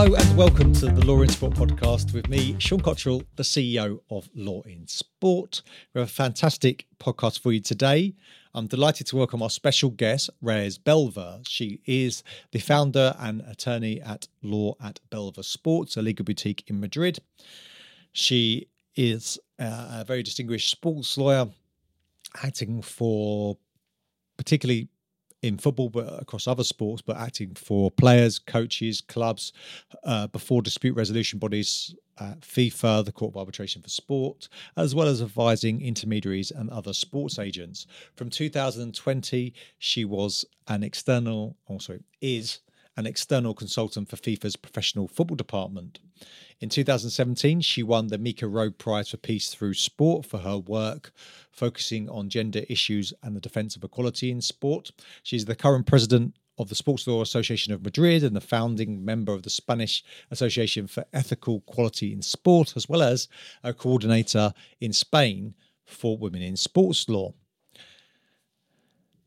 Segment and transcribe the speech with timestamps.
[0.00, 4.00] Hello and welcome to the Law in Sport podcast with me, Sean Cottrell, the CEO
[4.08, 5.60] of Law in Sport.
[5.92, 8.14] We have a fantastic podcast for you today.
[8.54, 11.40] I'm delighted to welcome our special guest, Reyes Belver.
[11.46, 16.80] She is the founder and attorney at Law at Belver Sports, a legal boutique in
[16.80, 17.18] Madrid.
[18.10, 21.50] She is uh, a very distinguished sports lawyer,
[22.42, 23.58] acting for
[24.38, 24.88] particularly
[25.42, 29.52] in football, but across other sports, but acting for players, coaches, clubs,
[30.04, 35.08] uh, before dispute resolution bodies, uh, FIFA, the Court of Arbitration for Sport, as well
[35.08, 37.86] as advising intermediaries and other sports agents.
[38.14, 42.60] From 2020, she was an external, also is
[43.00, 45.98] an external consultant for FIFA's professional football department.
[46.60, 51.12] In 2017, she won the Mika Road Prize for Peace through Sport for her work
[51.50, 54.90] focusing on gender issues and the defense of equality in sport.
[55.22, 59.32] She's the current president of the Sports Law Association of Madrid and the founding member
[59.32, 63.28] of the Spanish Association for Ethical Quality in Sport, as well as
[63.64, 65.54] a coordinator in Spain
[65.86, 67.32] for women in sports law.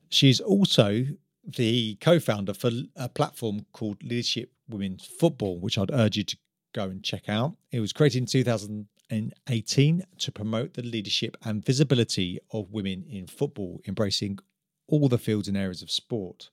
[0.09, 1.05] She's also
[1.45, 6.37] the co-founder for a platform called Leadership Women's Football, which I'd urge you to
[6.73, 7.55] go and check out.
[7.71, 13.81] It was created in 2018 to promote the leadership and visibility of women in football,
[13.87, 14.39] embracing
[14.87, 16.49] all the fields and areas of sport.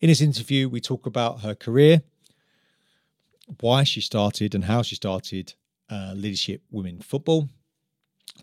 [0.00, 2.02] In this interview, we talk about her career,
[3.60, 5.54] why she started and how she started
[5.88, 7.48] uh, Leadership Women Football,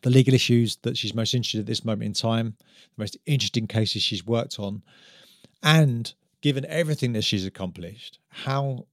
[0.01, 2.55] the legal issues that she's most interested in at this moment in time,
[2.95, 4.81] the most interesting cases she's worked on,
[5.63, 8.85] and given everything that she's accomplished, how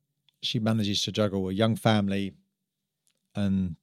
[0.42, 2.32] she manages to juggle a young family
[3.34, 3.76] and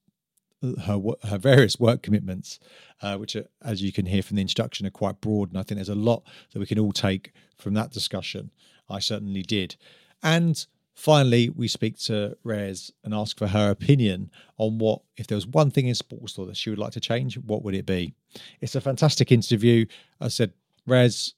[0.84, 2.58] her her various work commitments,
[3.02, 5.50] uh, which, are, as you can hear from the introduction, are quite broad.
[5.50, 8.50] And I think there's a lot that we can all take from that discussion.
[8.88, 9.76] I certainly did.
[10.22, 15.36] And finally, we speak to Reyes and ask for her opinion on what, if there
[15.36, 17.86] was one thing in sports law that she would like to change, what would it
[17.86, 18.14] be?
[18.60, 19.86] It's a fantastic interview.
[20.20, 20.54] I said,
[20.86, 21.34] Reyes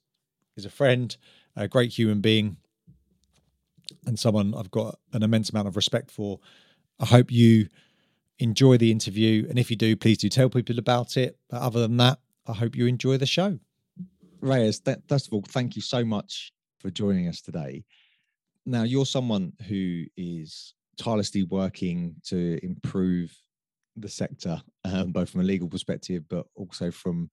[0.55, 1.15] is a friend,
[1.55, 2.57] a great human being,
[4.05, 6.39] and someone I've got an immense amount of respect for.
[6.99, 7.67] I hope you
[8.39, 9.47] enjoy the interview.
[9.49, 11.37] And if you do, please do tell people about it.
[11.49, 13.59] But other than that, I hope you enjoy the show.
[14.41, 17.83] Reyes, th- first of all, thank you so much for joining us today.
[18.65, 23.35] Now, you're someone who is tirelessly working to improve
[23.95, 27.29] the sector, um, both from a legal perspective, but also from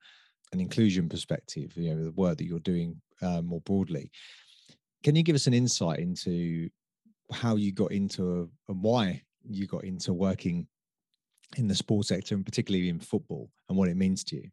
[0.53, 4.11] an inclusion perspective, you know, the work that you're doing uh, more broadly.
[5.03, 6.69] Can you give us an insight into
[7.33, 10.67] how you got into and why you got into working
[11.57, 14.51] in the sports sector and particularly in football and what it means to you?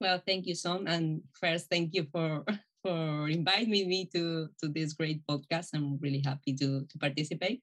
[0.00, 0.86] Well, thank you, Sam.
[0.86, 2.44] And first, thank you for
[2.82, 5.70] for inviting me to to this great podcast.
[5.74, 7.62] I'm really happy to to participate.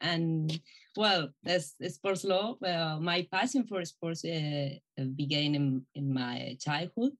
[0.00, 0.50] And
[0.96, 2.56] well, as sports law,
[3.00, 4.70] my passion for sports uh,
[5.16, 7.12] began in, in my childhood,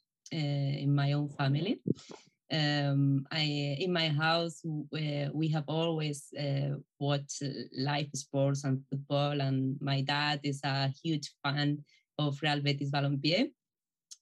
[0.85, 1.81] in my own family
[2.53, 7.43] um, I in my house uh, we have always uh, watched
[7.77, 11.85] live sports and football, and my dad is a huge fan
[12.19, 13.51] of Real Betis Balompié.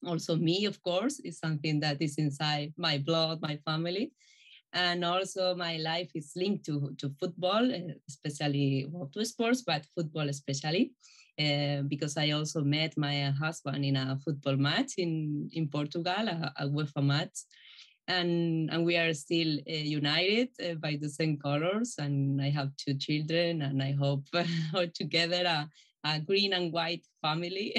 [0.07, 4.13] Also, me, of course, is something that is inside my blood, my family,
[4.73, 9.87] and also my life is linked to to football, uh, especially well, to sports, but
[9.95, 10.93] football especially.
[11.39, 16.53] Uh, because I also met my husband in a football match in, in Portugal, a,
[16.59, 17.39] a UEFA match.
[18.09, 21.95] And and we are still uh, united uh, by the same colors.
[21.99, 24.27] And i have two children and i hope
[24.75, 25.69] all together a,
[26.05, 27.73] a green and white family.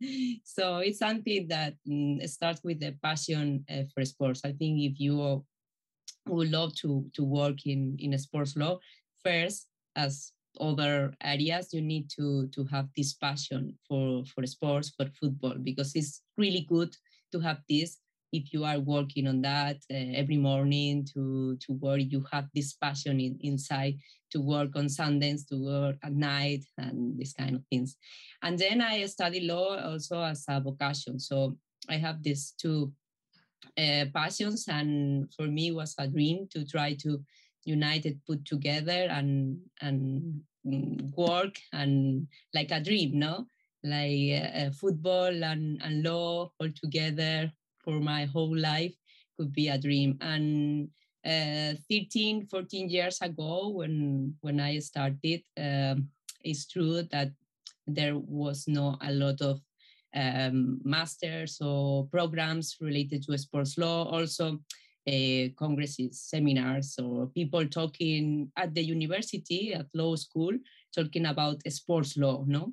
[0.44, 4.42] So it's something that mm, starts with the passion for sports.
[4.44, 5.44] I think if you
[6.26, 8.78] would love to to work in in sports law
[9.22, 15.06] first as other areas you need to to have this passion for for sports for
[15.20, 16.94] football because it's really good
[17.32, 17.98] to have this
[18.34, 22.74] if you are working on that uh, every morning to to where you have this
[22.74, 23.96] passion in, inside
[24.34, 27.96] to work on Sundays, to work at night, and these kind of things.
[28.42, 31.20] And then I studied law also as a vocation.
[31.20, 31.56] So
[31.88, 32.92] I have these two
[33.78, 37.22] uh, passions, and for me was a dream to try to
[37.64, 40.42] unite it, put together, and and
[41.16, 43.46] work and like a dream, no?
[43.82, 48.94] Like uh, football and, and law all together for my whole life
[49.36, 50.16] could be a dream.
[50.20, 50.88] And
[51.24, 56.08] uh, 13, 14 years ago, when when I started, um,
[56.40, 57.32] it's true that
[57.86, 59.60] there was not a lot of
[60.14, 64.04] um, masters or programs related to sports law.
[64.04, 64.60] Also,
[65.06, 70.52] uh, congresses, seminars, or people talking at the university, at law school,
[70.94, 72.44] talking about sports law.
[72.46, 72.72] No,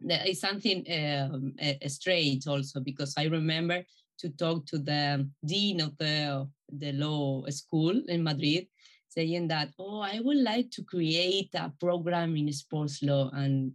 [0.00, 1.54] that is something um,
[1.86, 3.84] strange also because I remember
[4.18, 8.66] to talk to the dean of the the law school in Madrid,
[9.08, 13.72] saying that oh I would like to create a program in sports law, and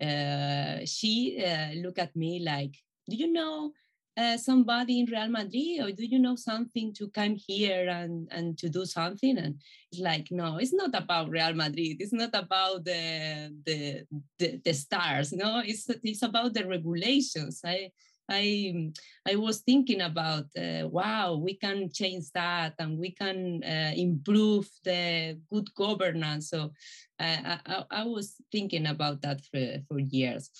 [0.00, 2.76] uh, she uh, looked at me like,
[3.08, 3.72] do you know
[4.16, 8.56] uh, somebody in Real Madrid, or do you know something to come here and, and
[8.58, 9.36] to do something?
[9.36, 9.60] And
[9.92, 11.96] it's like, no, it's not about Real Madrid.
[12.00, 14.06] It's not about the the
[14.38, 15.32] the, the stars.
[15.32, 17.60] No, it's it's about the regulations.
[17.64, 17.90] I
[18.28, 18.90] I
[19.28, 24.68] I was thinking about uh, wow we can change that and we can uh, improve
[24.84, 26.50] the good governance.
[26.50, 26.72] So
[27.18, 30.50] uh, I, I was thinking about that for, for years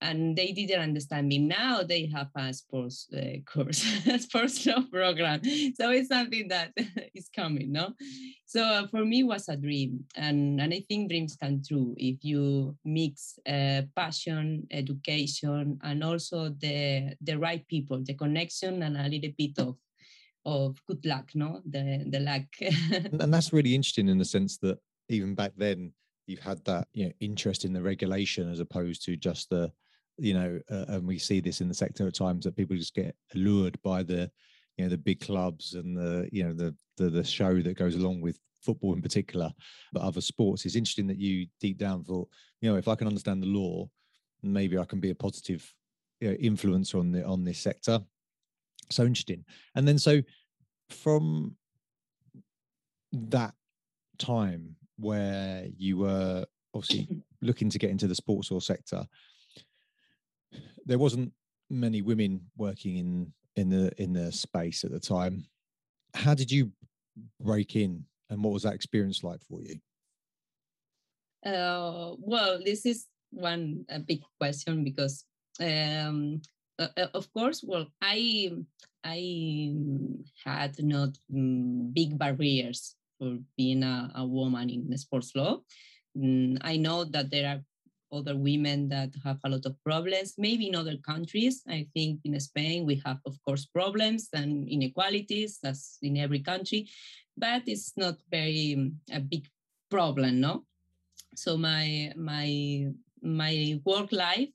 [0.00, 1.38] and they didn't understand me.
[1.38, 5.42] Now they have a sports uh, course, a sports law program.
[5.44, 6.72] So it's something that
[7.14, 7.94] is coming, no?
[8.44, 12.22] So uh, for me, was a dream, and and I think dreams come true if
[12.22, 19.08] you mix uh, passion, education, and also the the right people, the connection, and a
[19.08, 19.76] little bit of
[20.44, 21.62] of good luck, no?
[21.64, 22.44] The the luck.
[23.20, 24.78] and that's really interesting in the sense that
[25.08, 25.92] even back then
[26.26, 29.72] you had that you know interest in the regulation as opposed to just the
[30.18, 32.94] you know, uh, and we see this in the sector at times that people just
[32.94, 34.30] get lured by the,
[34.76, 37.94] you know, the big clubs and the, you know, the the, the show that goes
[37.94, 39.50] along with football in particular,
[39.92, 40.64] but other sports.
[40.64, 42.28] It's interesting that you deep down thought,
[42.60, 43.88] you know, if I can understand the law,
[44.42, 45.70] maybe I can be a positive
[46.20, 48.00] you know, influencer on the on this sector.
[48.90, 49.44] So interesting.
[49.74, 50.22] And then so
[50.88, 51.56] from
[53.12, 53.54] that
[54.18, 56.44] time where you were
[56.74, 57.08] obviously
[57.42, 59.06] looking to get into the sports law sector
[60.86, 61.32] there wasn't
[61.68, 65.46] many women working in in the in the space at the time.
[66.14, 66.70] How did you
[67.40, 69.76] break in, and what was that experience like for you?
[71.44, 75.24] Uh, well, this is one a big question because,
[75.60, 76.40] um,
[76.78, 78.52] uh, uh of course, well, I
[79.04, 79.74] I
[80.44, 85.58] had not um, big barriers for being a, a woman in sports law.
[86.16, 87.60] Mm, I know that there are
[88.12, 90.34] other women that have a lot of problems.
[90.38, 95.58] Maybe in other countries, I think in Spain we have, of course, problems and inequalities,
[95.64, 96.88] as in every country,
[97.36, 99.46] but it's not very um, a big
[99.90, 100.64] problem, no.
[101.34, 102.86] So my my
[103.22, 104.48] my work life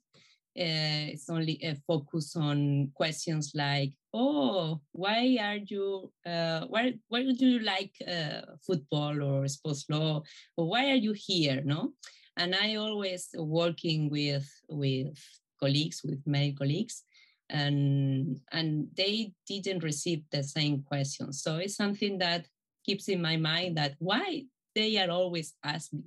[0.60, 7.24] uh, is only a focus on questions like, oh, why are you, uh, why, why
[7.24, 10.22] do you like uh, football or sports law,
[10.58, 11.94] or why are you here, no?
[12.38, 15.18] and I always working with with
[15.60, 17.04] colleagues, with male colleagues,
[17.50, 21.42] and and they didn't receive the same questions.
[21.44, 22.48] So it's something that
[22.86, 24.46] keeps in my mind that why
[24.76, 26.04] they are always ask me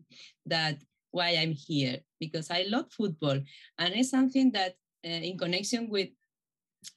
[0.47, 0.79] that
[1.15, 3.39] why I'm here because I love football
[3.79, 4.75] and it's something that
[5.07, 6.11] uh, in connection with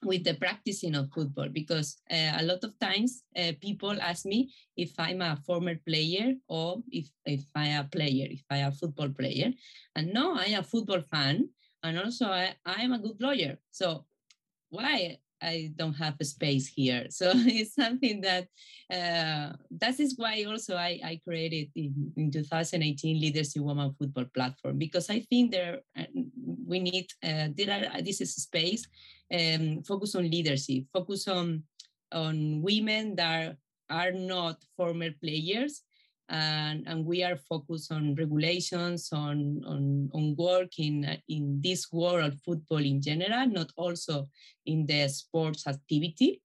[0.03, 4.51] with the practicing of football because uh, a lot of times uh, people ask me
[4.75, 8.73] if I'm a former player or if, if I am a player, if I am
[8.73, 9.53] a football player.
[9.95, 11.47] And no, I am a football fan.
[11.83, 13.59] And also I, I'm a good lawyer.
[13.71, 14.05] So
[14.69, 17.07] why I don't have a space here.
[17.11, 18.47] So it's something that
[18.91, 24.77] uh, that is why also I, I created in, in 2018 Leadership Woman Football Platform
[24.77, 26.09] because I think there uh,
[26.65, 28.87] we need uh, there are this is space
[29.33, 31.63] um, focus on leadership, focus on
[32.11, 33.57] on women that
[33.89, 35.83] are not former players
[36.29, 42.33] and, and we are focused on regulations, on, on, on work in, in this world
[42.45, 44.27] football in general, not also
[44.65, 46.41] in the sports activity.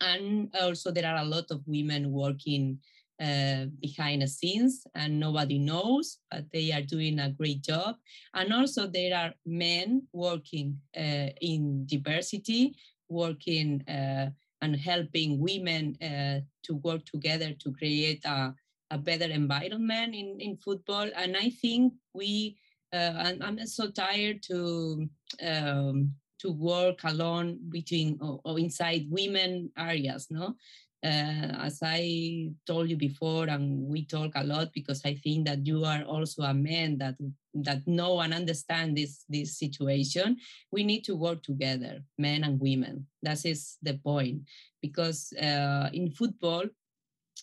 [0.00, 2.78] And also there are a lot of women working
[3.20, 7.96] uh, behind the scenes and nobody knows, but they are doing a great job.
[8.32, 12.76] And also there are men working uh, in diversity,
[13.08, 14.30] working uh,
[14.62, 18.54] and helping women uh, to work together to create a,
[18.90, 21.08] a better environment in, in football.
[21.14, 22.56] And I think we,
[22.92, 25.08] uh, I'm, so tired to
[25.46, 30.54] um, to work alone between or, or, inside women areas, no?
[31.02, 35.66] Uh, as I told you before, and we talk a lot because I think that
[35.66, 37.14] you are also a man that
[37.54, 40.36] that know and understand this this situation.
[40.70, 43.06] We need to work together, men and women.
[43.22, 44.42] That is the point,
[44.82, 46.64] because uh, in football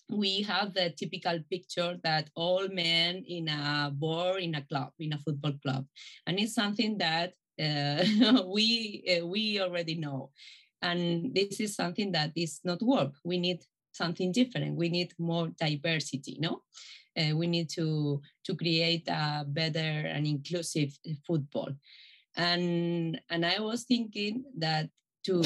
[0.09, 5.13] we have the typical picture that all men in a bar in a club in
[5.13, 5.85] a football club
[6.25, 10.31] and it's something that uh, we uh, we already know
[10.81, 13.59] and this is something that is not work we need
[13.97, 14.77] something different.
[14.77, 16.61] We need more diversity, no?
[17.17, 20.93] Uh, we need to to create a better and inclusive
[21.25, 21.73] football.
[22.35, 24.89] And and I was thinking that
[25.25, 25.41] to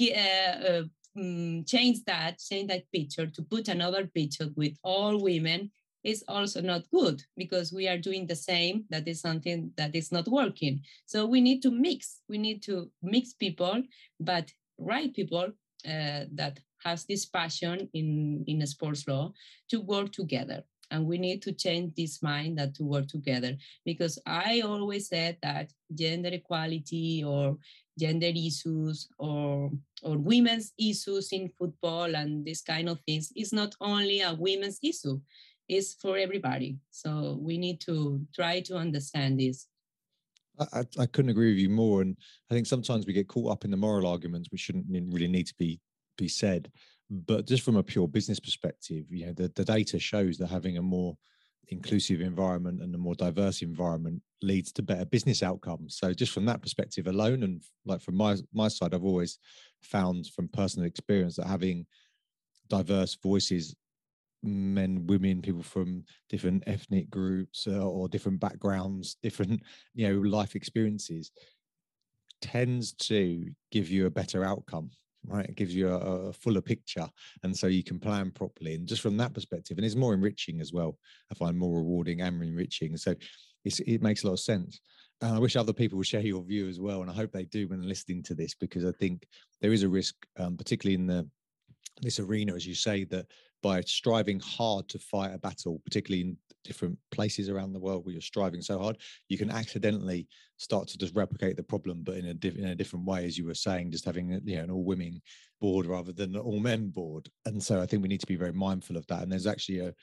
[0.00, 0.84] uh, uh,
[1.16, 5.70] um, change that, change that picture, to put another picture with all women
[6.02, 8.84] is also not good because we are doing the same.
[8.90, 10.82] That is something that is not working.
[11.06, 12.20] So we need to mix.
[12.28, 13.82] We need to mix people,
[14.20, 15.52] but right people
[15.88, 19.32] uh, that has this passion in in sports law
[19.70, 24.18] to work together and we need to change this mind that to work together because
[24.26, 27.56] i always said that gender equality or
[27.98, 29.70] gender issues or
[30.02, 34.78] or women's issues in football and this kind of things is not only a women's
[34.82, 35.20] issue
[35.68, 36.78] it's for everybody.
[36.90, 39.66] So we need to try to understand this.
[40.72, 42.16] I, I couldn't agree with you more and
[42.48, 45.48] i think sometimes we get caught up in the moral arguments which shouldn't really need
[45.48, 45.80] to be
[46.16, 46.70] be said.
[47.10, 50.78] But just from a pure business perspective you know the, the data shows that having
[50.78, 51.16] a more
[51.68, 55.96] inclusive environment and a more diverse environment leads to better business outcomes.
[55.96, 59.38] So just from that perspective alone and like from my my side i've always
[59.82, 61.86] found from personal experience that having
[62.68, 63.74] diverse voices
[64.42, 69.62] men women people from different ethnic groups uh, or different backgrounds different
[69.94, 71.30] you know life experiences
[72.40, 74.90] tends to give you a better outcome
[75.26, 75.46] right?
[75.46, 77.08] It gives you a, a, fuller picture
[77.42, 80.60] and so you can plan properly and just from that perspective and it's more enriching
[80.60, 80.98] as well
[81.30, 83.14] i find more rewarding and enriching so
[83.64, 84.80] it makes a lot of sense.
[85.22, 87.44] And i wish other people would share your view as well and i hope they
[87.44, 89.26] do when listening to this because i think
[89.60, 91.28] there is a risk um, particularly in the
[92.04, 93.26] this arena as you say that
[93.62, 98.12] by striving hard to fight a battle particularly in different places around the world where
[98.12, 98.96] you're striving so hard,
[99.28, 102.74] you can accidentally start to just replicate the problem, but in a, diff- in a
[102.74, 105.20] different way, as you were saying, just having you know, an all women
[105.60, 107.28] board rather than an all men board.
[107.44, 109.22] And so I think we need to be very mindful of that.
[109.22, 109.94] And there's actually a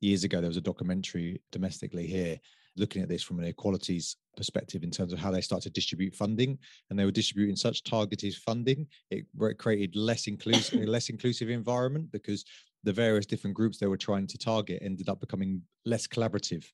[0.00, 2.38] years ago there was a documentary domestically here
[2.76, 6.14] looking at this from an equalities perspective in terms of how they start to distribute
[6.14, 6.58] funding
[6.90, 9.24] and they were distributing such targeted funding it
[9.58, 12.44] created less inclusive less inclusive environment because
[12.84, 16.64] the various different groups they were trying to target ended up becoming less collaborative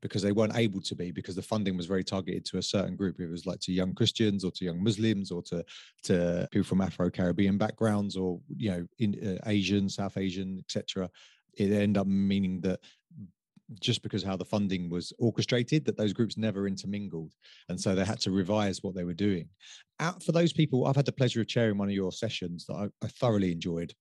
[0.00, 2.96] because they weren't able to be because the funding was very targeted to a certain
[2.96, 3.20] group.
[3.20, 5.64] It was like to young Christians or to young Muslims or to
[6.04, 11.08] to people from Afro Caribbean backgrounds or you know in uh, Asian, South Asian, etc.
[11.54, 12.80] It ended up meaning that
[13.80, 17.32] just because how the funding was orchestrated that those groups never intermingled
[17.68, 19.48] and so they had to revise what they were doing
[20.00, 22.74] out for those people i've had the pleasure of chairing one of your sessions that
[22.74, 23.94] I, I thoroughly enjoyed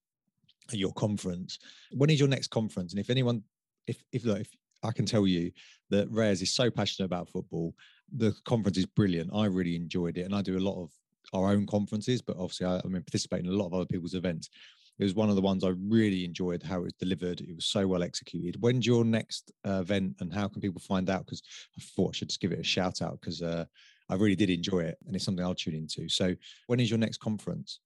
[0.73, 1.59] at your conference.
[1.91, 2.93] When is your next conference?
[2.93, 3.43] And if anyone,
[3.87, 4.49] if if, if
[4.83, 5.51] I can tell you
[5.89, 7.75] that Reyes is so passionate about football,
[8.11, 9.31] the conference is brilliant.
[9.33, 10.91] I really enjoyed it, and I do a lot of
[11.33, 14.15] our own conferences, but obviously I, I mean participating in a lot of other people's
[14.15, 14.49] events.
[15.01, 17.41] It was one of the ones I really enjoyed how it was delivered.
[17.41, 18.61] It was so well executed.
[18.61, 21.25] When's your next uh, event, and how can people find out?
[21.25, 21.41] Because
[21.75, 23.65] I thought I should just give it a shout out because uh,
[24.09, 26.07] I really did enjoy it, and it's something I'll tune into.
[26.07, 26.35] So,
[26.67, 27.79] when is your next conference?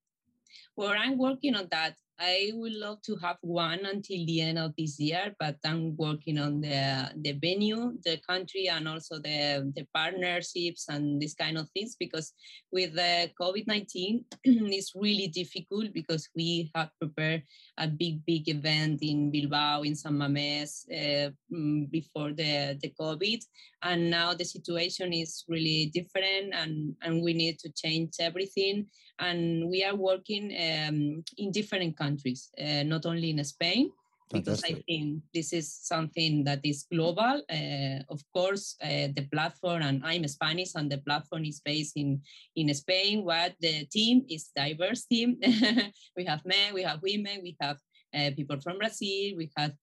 [0.76, 1.96] Well, I'm working on that.
[2.20, 6.40] I would love to have one until the end of this year, but I'm working
[6.40, 11.70] on the the venue, the country, and also the the partnerships and this kind of
[11.72, 11.96] things.
[12.00, 12.34] Because
[12.72, 17.44] with the COVID nineteen, it's really difficult because we have prepared
[17.78, 23.44] a big big event in Bilbao in San Mamés uh, mm, before the the COVID,
[23.84, 28.88] and now the situation is really different, and and we need to change everything
[29.20, 33.92] and we are working um, in different countries, uh, not only in Spain,
[34.32, 34.78] because Fantastic.
[34.78, 37.42] I think this is something that is global.
[37.50, 42.22] Uh, of course, uh, the platform, and I'm Spanish, and the platform is based in
[42.56, 43.24] in Spain.
[43.24, 45.38] What the team is diverse team.
[46.18, 47.78] we have men, we have women, we have
[48.16, 49.74] uh, people from Brazil, we have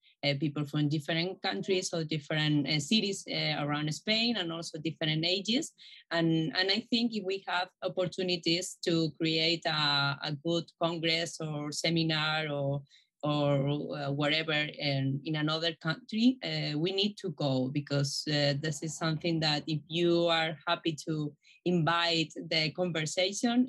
[0.40, 5.72] people from different countries or different uh, cities uh, around Spain and also different ages.
[6.10, 11.72] And, and I think if we have opportunities to create a, a good congress or
[11.72, 12.82] seminar or
[13.24, 18.82] or uh, whatever in, in another country, uh, we need to go because uh, this
[18.82, 21.32] is something that if you are happy to
[21.64, 23.68] invite the conversation,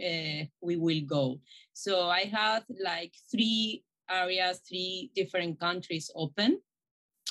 [0.61, 1.39] we will go.
[1.73, 3.83] So I have like three
[4.13, 6.59] areas, three different countries open.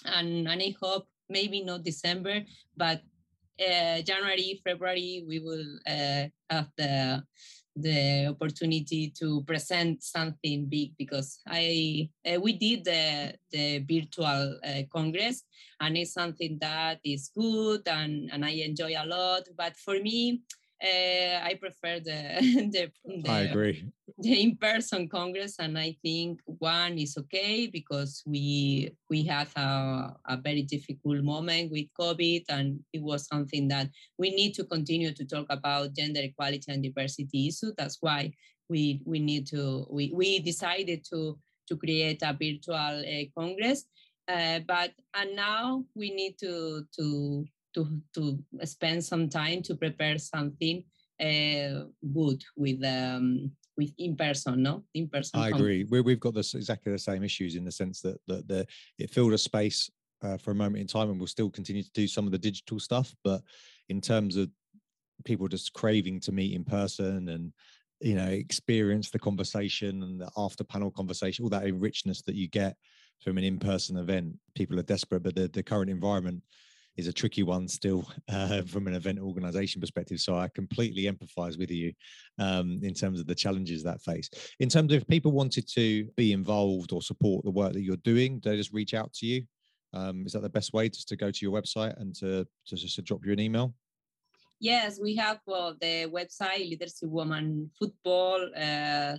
[0.05, 2.43] And, and I hope maybe not December,
[2.77, 3.03] but
[3.61, 7.23] uh, January, February, we will uh, have the
[7.75, 14.83] the opportunity to present something big because I uh, we did the the virtual uh,
[14.93, 15.45] congress
[15.81, 19.49] and it's something that is good and and I enjoy a lot.
[19.57, 20.43] But for me,
[20.83, 22.39] uh, I prefer the,
[22.73, 22.91] the,
[23.23, 23.93] the I agree.
[24.19, 30.37] the in-person congress and i think one is okay because we we had a, a
[30.37, 35.25] very difficult moment with covid and it was something that we need to continue to
[35.25, 38.31] talk about gender equality and diversity issue that's why
[38.69, 43.87] we we need to we, we decided to to create a virtual uh, congress
[44.29, 50.19] uh, but and now we need to to to to spend some time to prepare
[50.19, 50.85] something
[51.21, 55.41] uh, good with um, with in person, no in person.
[55.41, 55.85] I agree.
[55.85, 58.67] We, we've got this exactly the same issues in the sense that that the
[58.99, 59.91] it filled a space
[60.23, 62.39] uh, for a moment in time, and we'll still continue to do some of the
[62.39, 63.15] digital stuff.
[63.25, 63.43] But
[63.89, 64.51] in terms of
[65.25, 67.53] people just craving to meet in person and
[68.01, 72.49] you know experience the conversation and the after panel conversation all that richness that you
[72.49, 72.77] get
[73.21, 76.43] from an in-person event people are desperate but the, the current environment
[76.97, 80.21] is a tricky one still uh, from an event organization perspective.
[80.21, 81.93] So I completely empathize with you
[82.39, 84.29] um, in terms of the challenges that face.
[84.61, 87.97] In terms of if people wanted to be involved or support the work that you're
[87.99, 89.43] doing, they just reach out to you.
[89.95, 92.77] Um, is that the best way just to go to your website and to, to
[92.77, 93.75] just to drop you an email?
[94.63, 99.17] Yes, we have the website Leadership Woman Football uh,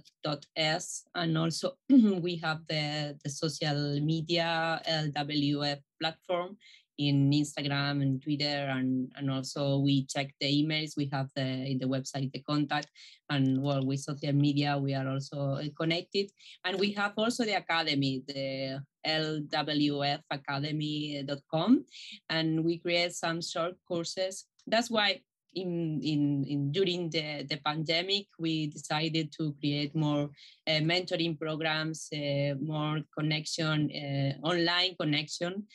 [1.16, 6.56] and also we have the the social media LWF platform
[6.98, 10.96] in Instagram and Twitter, and, and also we check the emails.
[10.96, 12.88] We have the in the website the contact,
[13.30, 16.32] and well, with social media we are also uh, connected,
[16.66, 21.86] and we have also the academy, the lwfacademy.com,
[22.30, 24.46] and we create some short courses.
[24.68, 25.20] That's why
[25.56, 30.30] in, in, in during the, the pandemic, we decided to create more
[30.68, 35.66] uh, mentoring programs, uh, more connection, uh, online connection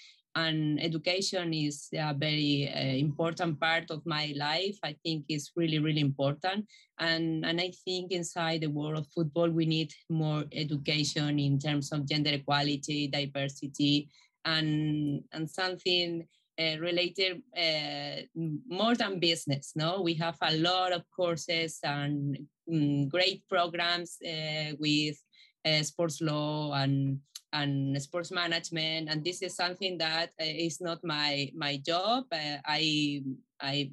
[0.44, 4.78] and education is a very uh, important part of my life.
[4.84, 6.66] I think it's really really important.
[6.98, 11.92] And and i think inside the world of football we need more education in terms
[11.92, 14.08] of gender equality diversity
[14.44, 16.26] and and something
[16.58, 18.22] uh, related uh,
[18.68, 20.02] more than business no?
[20.02, 22.36] We have a lot of courses and
[22.72, 25.16] um, great programs uh, with
[25.64, 27.20] uh, sports law and
[27.52, 30.44] and sports management and this is something that uh,
[30.80, 32.24] not my my job.
[32.32, 33.22] Uh, i
[33.60, 33.90] i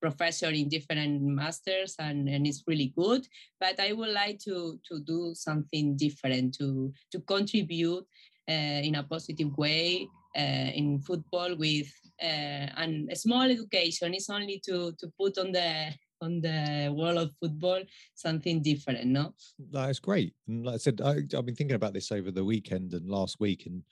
[0.00, 3.26] professor in different masters and, and it's really good
[3.58, 8.04] but i would like to to do something different to to contribute
[8.48, 14.14] uh, in a positive way uh, in football with uh, and a small education.
[14.14, 17.80] Is only to to put on the on the world of football
[18.14, 19.34] something different no?
[19.70, 20.34] That's great.
[20.48, 23.40] And like i said I, i've been thinking about this over the weekend and last
[23.40, 23.82] week and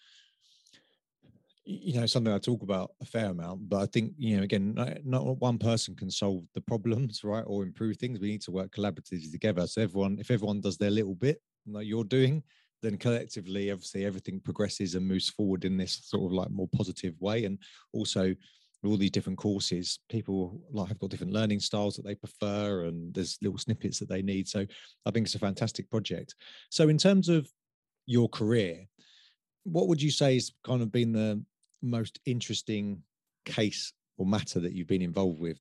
[1.64, 4.74] you know something i talk about a fair amount but i think you know again
[5.04, 8.18] not one person can solve the problems right or improve things.
[8.18, 9.66] We need to work collaboratively together.
[9.66, 12.42] So everyone if everyone does their little bit like you're doing
[12.82, 17.14] then collectively obviously everything progresses and moves forward in this sort of like more positive
[17.20, 17.44] way.
[17.44, 17.58] And
[17.92, 18.34] also
[18.84, 23.14] all these different courses people like have got different learning styles that they prefer and
[23.14, 24.48] there's little snippets that they need.
[24.48, 24.66] So
[25.06, 26.34] i think it's a fantastic project.
[26.70, 27.48] So in terms of
[28.06, 28.86] your career
[29.64, 31.42] what would you say has kind of been the
[31.82, 33.02] most interesting
[33.44, 35.58] case or matter that you've been involved with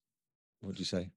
[0.59, 1.09] what would you say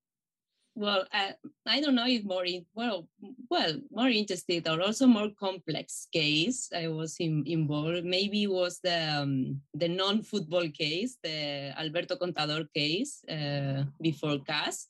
[0.74, 1.32] well, uh,
[1.66, 3.06] I don't know if more in, well,
[3.48, 8.04] well, more interested or also more complex case I was in, involved.
[8.04, 14.88] Maybe was the um, the non-football case, the Alberto Contador case uh, before CAS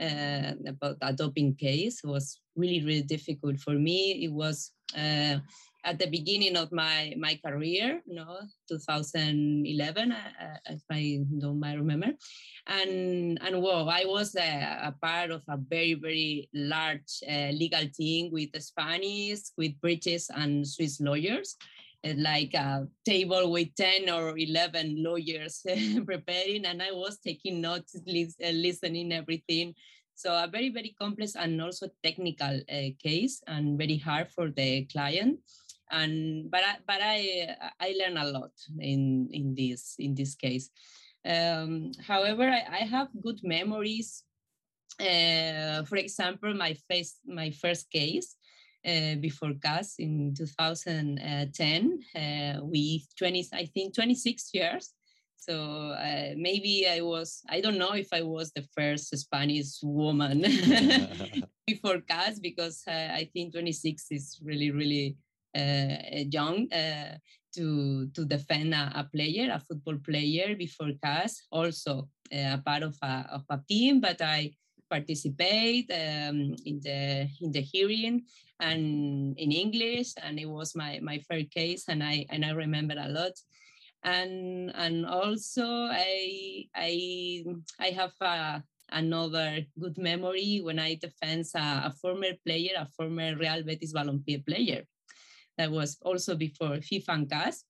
[0.00, 2.00] uh, about a doping case.
[2.02, 4.24] It was really really difficult for me.
[4.24, 5.38] It was uh,
[5.86, 11.62] at the beginning of my my career, you know, 2011, uh, uh, if I don't
[11.62, 12.10] remember,
[12.66, 17.86] and and well, I was a, a part of a very very large uh, legal
[17.94, 21.56] team with Spanish, with British and Swiss lawyers,
[22.04, 25.62] uh, like a table with 10 or 11 lawyers
[26.04, 29.72] preparing and i was taking notes listening everything.
[30.18, 34.86] So a very very complex and also technical uh, case and very hard for the
[34.86, 35.38] client
[35.90, 40.70] and but I, but I I learn a lot in in this in this case.
[41.24, 44.22] Um, however, I, I, have good memories.
[45.00, 48.36] Uh, for example, my face my first case
[48.86, 54.92] uh, before CAS in 2010 uh, with 20 I think 26 years.
[55.36, 60.42] So uh, maybe I was I don't know if I was the first Spanish woman
[61.66, 65.16] before CAS because uh, I think 26 is really really
[66.30, 67.18] young uh,
[67.54, 72.82] to to defend a, a, player, a football player before CAS, also uh, a part
[72.82, 74.00] of a, of a team.
[74.00, 74.52] But I
[74.90, 78.24] participate um, in the in the hearing
[78.60, 82.94] and in English, and it was my my first case, and I and I remember
[82.98, 83.32] a lot.
[84.04, 87.44] And and also I I
[87.80, 93.34] I have a, another good memory when I defend a, a former player, a former
[93.36, 94.84] Real Betis Balompié player.
[95.58, 97.64] That was also before FIFA and CAS.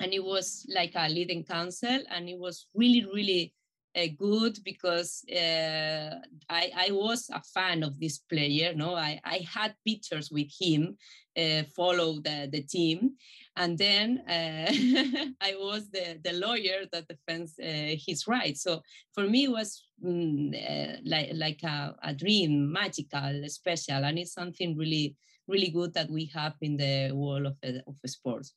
[0.00, 3.54] And it was like a leading counsel, and it was really, really
[3.96, 6.14] uh, good because uh,
[6.48, 8.74] I, I was a fan of this player.
[8.74, 10.96] No, I, I had pictures with him,
[11.36, 13.12] uh, follow the, the team,
[13.56, 14.70] and then uh,
[15.40, 18.62] I was the, the lawyer that defends uh, his rights.
[18.62, 18.82] So
[19.14, 24.34] for me, it was mm, uh, like like a, a dream, magical, special, and it's
[24.34, 25.16] something really
[25.48, 27.56] really good that we have in the world of
[27.86, 28.54] of sports.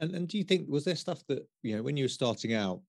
[0.00, 2.54] And, and do you think was there stuff that you know when you were starting
[2.54, 2.80] out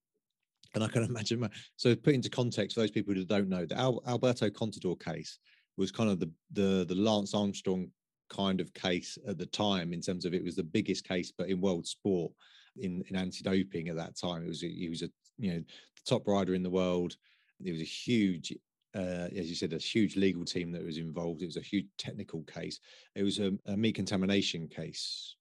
[0.75, 1.39] and I can imagine.
[1.39, 4.99] My, so, put into context for those people who don't know, the Al, Alberto Contador
[4.99, 5.39] case
[5.77, 7.89] was kind of the the the Lance Armstrong
[8.29, 11.49] kind of case at the time in terms of it was the biggest case, but
[11.49, 12.31] in world sport
[12.77, 14.43] in in anti-doping at that time.
[14.43, 17.15] It was he was a you know the top rider in the world.
[17.63, 18.53] It was a huge.
[18.95, 21.41] Uh, as you said, a huge legal team that was involved.
[21.41, 22.79] It was a huge technical case.
[23.15, 25.35] It was a, a meat contamination case,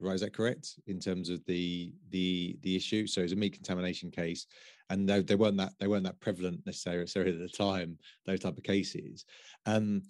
[0.00, 0.14] right?
[0.14, 3.06] Is that correct in terms of the the the issue?
[3.06, 4.46] So it was a meat contamination case,
[4.90, 7.96] and they, they weren't that they weren't that prevalent necessarily at the time.
[8.26, 9.24] Those type of cases.
[9.64, 10.02] Um,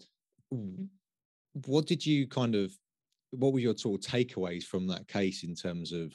[1.67, 2.73] what did you kind of?
[3.31, 6.13] What were your sort of takeaways from that case in terms of?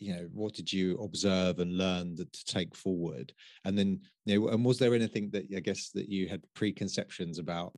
[0.00, 3.32] You know, what did you observe and learn that, to take forward?
[3.64, 7.38] And then, you know, and was there anything that I guess that you had preconceptions
[7.38, 7.74] about?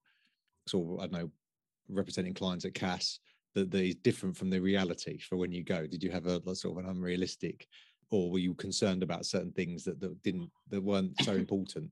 [0.68, 1.30] Sort of, I don't know,
[1.88, 3.18] representing clients at CAS
[3.54, 5.87] that, that is different from the reality for when you go?
[5.87, 7.66] Did you have a, sort of an unrealistic,
[8.11, 11.90] or were you concerned about certain things that, that didn't that weren't so important?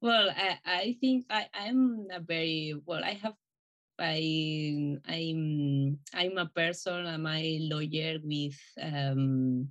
[0.00, 3.04] Well, I, I think I, I'm a very well.
[3.04, 3.34] I have
[3.98, 7.06] I I'm I'm a person.
[7.06, 9.68] I'm a lawyer with um,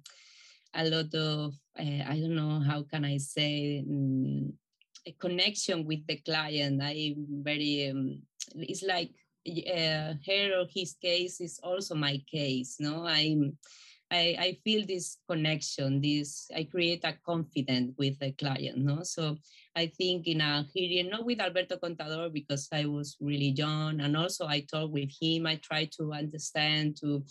[0.74, 4.54] a lot of uh, I don't know how can I say um,
[5.06, 6.82] a connection with the client.
[6.82, 8.22] I'm very um,
[8.56, 9.12] it's like
[9.48, 12.78] uh, her or his case is also my case.
[12.80, 13.58] No, I'm.
[14.12, 18.78] I, I feel this connection, this I create a confidence with the client.
[18.78, 19.38] No, so
[19.76, 24.18] I think in a hearing, not with Alberto Contador because I was really young, and
[24.18, 25.48] also I talk with him.
[25.48, 27.24] I try to understand, to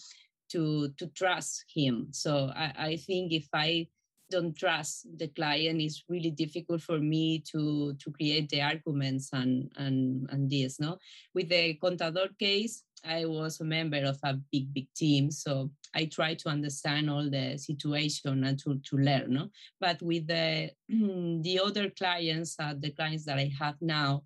[0.52, 2.08] to to trust him.
[2.12, 3.86] So I, I think if I
[4.30, 9.70] don't trust the client, it's really difficult for me to to create the arguments and
[9.76, 10.80] and and this.
[10.80, 10.98] No,
[11.34, 16.06] with the Contador case, I was a member of a big big team, so I
[16.06, 19.34] try to understand all the situation and to to learn.
[19.34, 24.22] No, but with the the other clients, uh, the clients that I have now.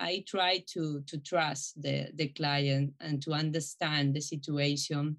[0.00, 5.16] I try to to trust the, the client and to understand the situation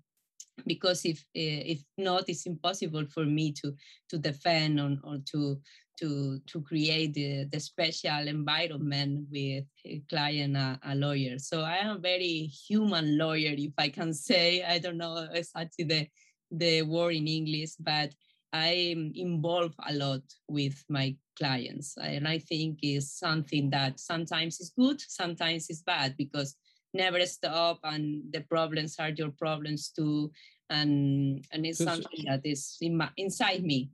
[0.65, 3.73] because if eh, if not it's impossible for me to
[4.09, 5.59] to defend or, or to
[5.99, 11.37] to to create the, the special environment with a client a, a lawyer.
[11.37, 14.63] So i am a very human lawyer if i can say.
[14.63, 16.07] I don't know exactly the
[16.51, 18.09] the word in english but
[18.53, 21.95] i'm involved a lot with my clients.
[22.01, 26.55] And i think is something that sometimes is good sometimes is bad because
[26.93, 30.31] never stop and the problems are your problems too.
[30.69, 33.89] And and it's something that is in my, inside me.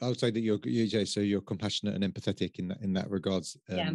[0.00, 3.10] I would say that you're you so you're compassionate and empathetic in that in that
[3.10, 3.92] regards um, yeah.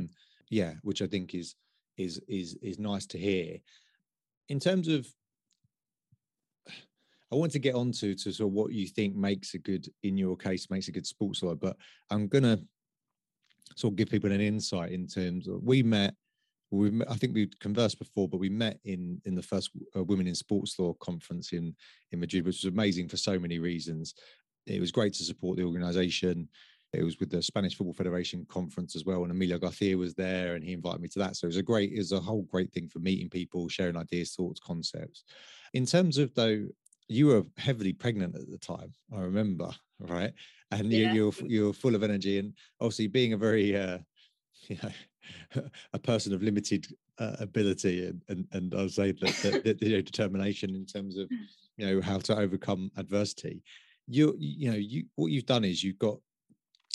[0.50, 1.56] yeah which i think is
[1.98, 3.58] is is is nice to hear.
[4.48, 5.08] In terms of
[7.32, 9.88] I want to get on to, to sort of what you think makes a good,
[10.02, 11.78] in your case, makes a good sports lawyer, but
[12.10, 12.60] I'm going to
[13.76, 16.16] sort of give people an insight in terms of we met
[16.72, 20.28] we I think we conversed before, but we met in in the first uh, Women
[20.28, 21.76] in Sports Law conference in
[22.12, 24.14] in Madrid, which was amazing for so many reasons.
[24.66, 26.48] It was great to support the organisation.
[26.92, 30.56] It was with the Spanish Football Federation conference as well, and Emilio Garcia was there,
[30.56, 31.36] and he invited me to that.
[31.36, 33.96] So it was a great, it was a whole great thing for meeting people, sharing
[33.96, 35.24] ideas, thoughts, concepts.
[35.74, 36.68] In terms of though,
[37.08, 38.92] you were heavily pregnant at the time.
[39.16, 40.34] I remember, right?
[40.72, 41.14] And yeah.
[41.14, 44.00] you, you're you're full of energy, and obviously being a very uh,
[44.70, 46.88] you know, a person of limited
[47.20, 51.18] uh, ability and, and, and I'll say that, that, that you know, determination in terms
[51.18, 51.30] of
[51.76, 53.64] you know how to overcome adversity.
[54.08, 56.18] You you know you what you've done is you've got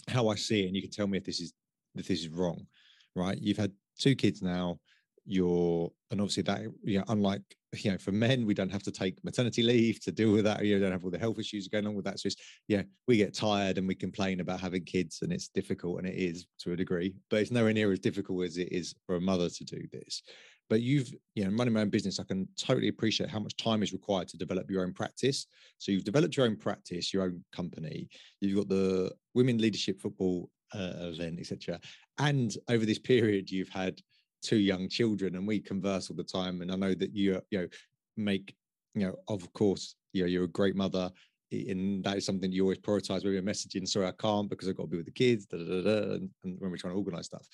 [0.08, 1.52] how I see it, and you can tell me if this is
[1.96, 2.66] if this is wrong,
[3.14, 3.38] right?
[3.40, 4.78] You've had two kids now.
[5.26, 7.42] You're and obviously that you know unlike
[7.82, 10.64] you know for men we don't have to take maternity leave to deal with that
[10.64, 12.20] you don't have all the health issues going on with that.
[12.20, 12.36] So it's
[12.68, 16.14] yeah we get tired and we complain about having kids and it's difficult and it
[16.14, 19.20] is to a degree but it's nowhere near as difficult as it is for a
[19.20, 20.22] mother to do this.
[20.68, 23.82] But you've you know running my own business i can totally appreciate how much time
[23.82, 25.46] is required to develop your own practice.
[25.78, 28.08] So you've developed your own practice your own company
[28.40, 31.78] you've got the women leadership football uh, event etc
[32.18, 34.00] and over this period you've had
[34.44, 37.58] two young children and we converse all the time and i know that you you
[37.58, 37.68] know
[38.16, 38.54] make
[38.94, 41.10] you know of course you know you're a great mother
[41.52, 43.86] and that is something you always prioritize when you're messaging.
[43.86, 46.30] Sorry i can't because i've got to be with the kids da, da, da, and,
[46.42, 47.46] and when we're trying to organize stuff.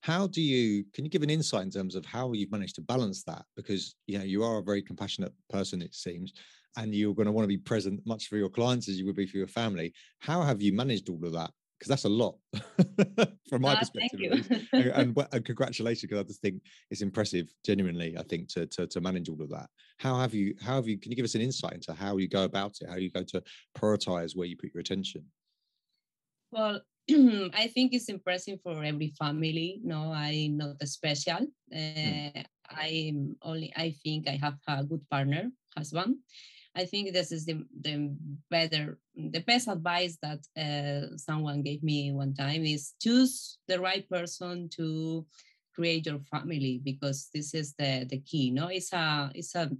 [0.00, 2.80] How do you can you give an insight in terms of how you've managed to
[2.80, 3.44] balance that?
[3.56, 6.32] Because you know you are a very compassionate person it seems
[6.76, 9.16] and you're going to want to be present much for your clients as you would
[9.16, 9.92] be for your family.
[10.20, 11.50] How have you managed all of that
[11.82, 12.36] because that's a lot
[13.48, 14.46] from my perspective.
[14.72, 18.16] and, and, and, congratulations, because I just think it's impressive, genuinely.
[18.16, 19.68] I think to, to to manage all of that.
[19.98, 20.54] How have you?
[20.62, 20.96] How have you?
[20.96, 22.88] Can you give us an insight into how you go about it?
[22.88, 23.42] How you go to
[23.76, 25.24] prioritize where you put your attention?
[26.52, 29.80] Well, I think it's impressive for every family.
[29.82, 31.48] No, I'm not special.
[31.74, 32.44] Uh, mm.
[32.70, 33.72] I'm only.
[33.76, 36.18] I think I have a good partner, husband,
[36.74, 38.16] I think this is the, the
[38.50, 44.08] better, the best advice that uh, someone gave me one time is choose the right
[44.08, 45.26] person to
[45.74, 48.50] create your family because this is the, the key.
[48.50, 49.70] No, it's a it's a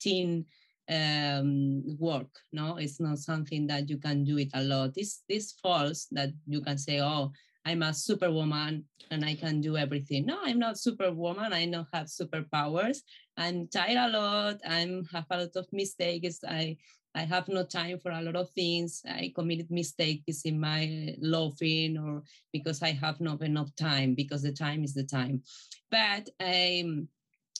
[0.00, 0.44] team
[0.90, 2.30] um, work.
[2.52, 4.94] No, it's not something that you can do it a lot.
[4.94, 7.32] This this false that you can say, oh,
[7.64, 10.26] I'm a superwoman and I can do everything.
[10.26, 11.52] No, I'm not superwoman.
[11.52, 12.98] I don't have superpowers.
[13.36, 14.60] I'm tired a lot.
[14.66, 16.40] I'm have a lot of mistakes.
[16.46, 16.76] I
[17.14, 19.02] I have no time for a lot of things.
[19.06, 22.22] I committed mistakes in my laughing or
[22.52, 25.42] because I have not enough time because the time is the time.
[25.90, 27.08] But um,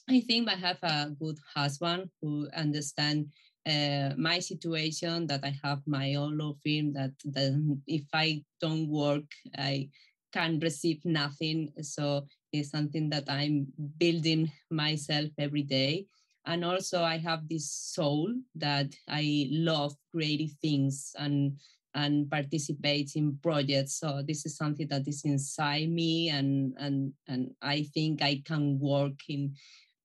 [0.08, 3.28] I think I have a good husband who understand
[3.66, 8.88] uh, my situation that I have my own law firm that, that if I don't
[8.88, 9.24] work,
[9.56, 9.88] I
[10.32, 11.72] can receive nothing.
[11.82, 13.66] So it's something that I'm
[13.98, 16.06] building myself every day.
[16.44, 21.58] And also I have this soul that I love creative things and
[21.94, 24.00] and participate in projects.
[24.00, 28.78] So this is something that is inside me and and and I think I can
[28.80, 29.54] work in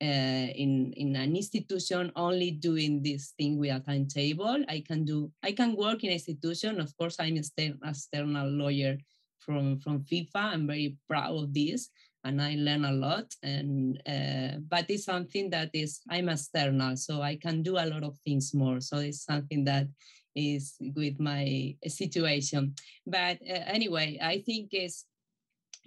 [0.01, 4.63] uh, in in an institution only doing this thing with a timetable.
[4.69, 6.79] I can do I can work in institution.
[6.79, 8.97] Of course, I'm a external lawyer
[9.39, 10.53] from from FIFA.
[10.53, 11.89] I'm very proud of this,
[12.23, 13.33] and I learn a lot.
[13.41, 18.03] And uh, but it's something that is I'm external, so I can do a lot
[18.03, 18.79] of things more.
[18.81, 19.87] So it's something that
[20.35, 22.75] is with my situation.
[23.07, 25.05] But uh, anyway, I think it's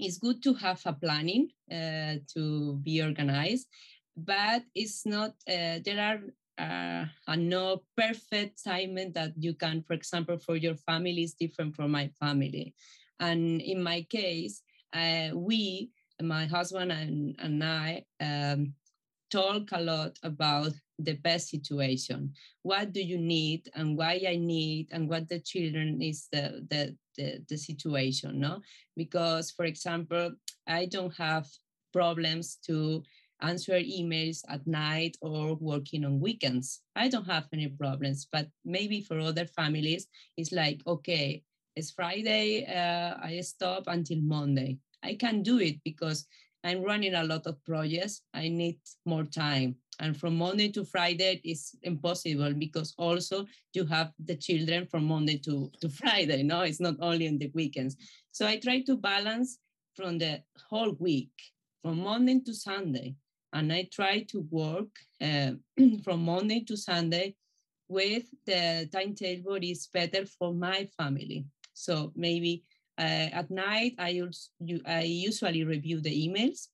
[0.01, 3.67] it's good to have a planning uh, to be organized
[4.25, 6.21] but it's not, uh, there are
[6.59, 11.75] uh, a no perfect timing that you can, for example, for your family is different
[11.75, 12.75] from my family.
[13.19, 18.75] And in my case, uh, we, my husband and, and I, um,
[19.31, 22.35] talk a lot about the best situation.
[22.63, 26.97] What do you need and why I need and what the children is the, the,
[27.17, 28.61] the, the situation, no?
[28.97, 30.33] Because, for example,
[30.67, 31.47] I don't have
[31.93, 33.03] problems to
[33.43, 36.81] answer emails at night or working on weekends.
[36.97, 41.43] I don't have any problems, but maybe for other families, it's like, okay,
[41.77, 44.79] it's Friday, uh, I stop until Monday.
[45.03, 46.27] I can do it because
[46.63, 48.23] I'm running a lot of projects.
[48.35, 49.77] I need more time.
[49.99, 55.39] And from Monday to Friday it's impossible because also you have the children from Monday
[55.39, 56.43] to, to Friday.
[56.43, 57.97] No, it's not only on the weekends.
[58.33, 59.59] So I try to balance
[59.95, 61.33] from the whole week,
[61.83, 63.17] from Monday to Sunday
[63.53, 64.89] and I try to work
[65.21, 65.53] uh,
[66.05, 67.35] from Monday to Sunday
[67.89, 71.45] with the timetable is better for my family.
[71.75, 72.65] So maybe
[72.99, 74.23] uh, at night I,
[74.87, 76.69] I usually review the emails.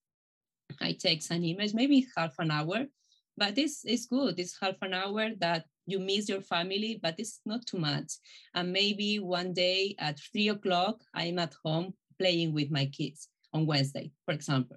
[0.81, 2.87] I take some emails, maybe half an hour,
[3.37, 4.39] but it's, it's good.
[4.39, 8.12] It's half an hour that you miss your family, but it's not too much.
[8.55, 13.67] And maybe one day at three o'clock, I'm at home playing with my kids on
[13.67, 14.77] Wednesday, for example.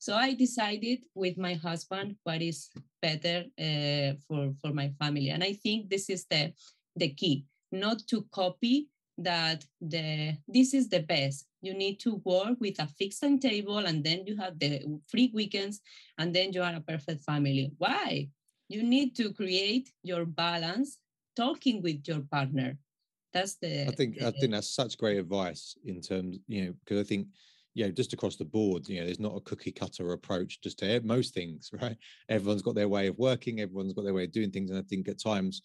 [0.00, 2.70] So I decided with my husband what is
[3.02, 5.28] better uh, for, for my family.
[5.28, 6.54] And I think this is the,
[6.96, 11.44] the key, not to copy that the this is the best.
[11.60, 15.80] You need to work with a fixed timetable and then you have the free weekends
[16.16, 17.70] and then you are a perfect family.
[17.76, 18.30] Why?
[18.70, 20.96] You need to create your balance
[21.36, 22.78] talking with your partner.
[23.34, 26.74] That's the I think the, I think that's such great advice in terms, you know,
[26.82, 27.26] because I think
[27.74, 30.78] you know, just across the board, you know, there's not a cookie cutter approach just
[30.80, 31.96] to most things, right?
[32.28, 34.70] Everyone's got their way of working, everyone's got their way of doing things.
[34.70, 35.62] And I think at times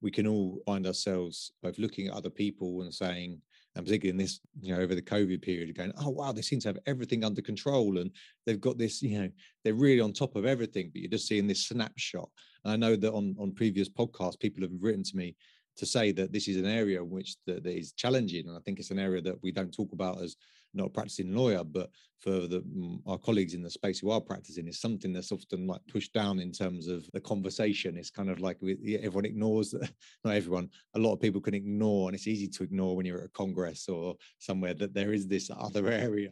[0.00, 3.40] we can all find ourselves both looking at other people and saying,
[3.74, 6.60] and particularly in this, you know, over the COVID period, going, oh wow, they seem
[6.60, 8.10] to have everything under control, and
[8.46, 9.28] they've got this, you know,
[9.64, 10.90] they're really on top of everything.
[10.92, 12.28] But you're just seeing this snapshot.
[12.64, 15.36] And I know that on on previous podcasts, people have written to me
[15.76, 18.78] to say that this is an area which that, that is challenging, and I think
[18.78, 20.36] it's an area that we don't talk about as
[20.76, 24.20] not a practicing lawyer, but for the, mm, our colleagues in the space who are
[24.20, 27.96] practicing, is something that's often like pushed down in terms of the conversation.
[27.96, 29.74] It's kind of like everyone ignores,
[30.24, 30.68] not everyone.
[30.94, 33.30] A lot of people can ignore, and it's easy to ignore when you're at a
[33.30, 36.30] congress or somewhere that there is this other area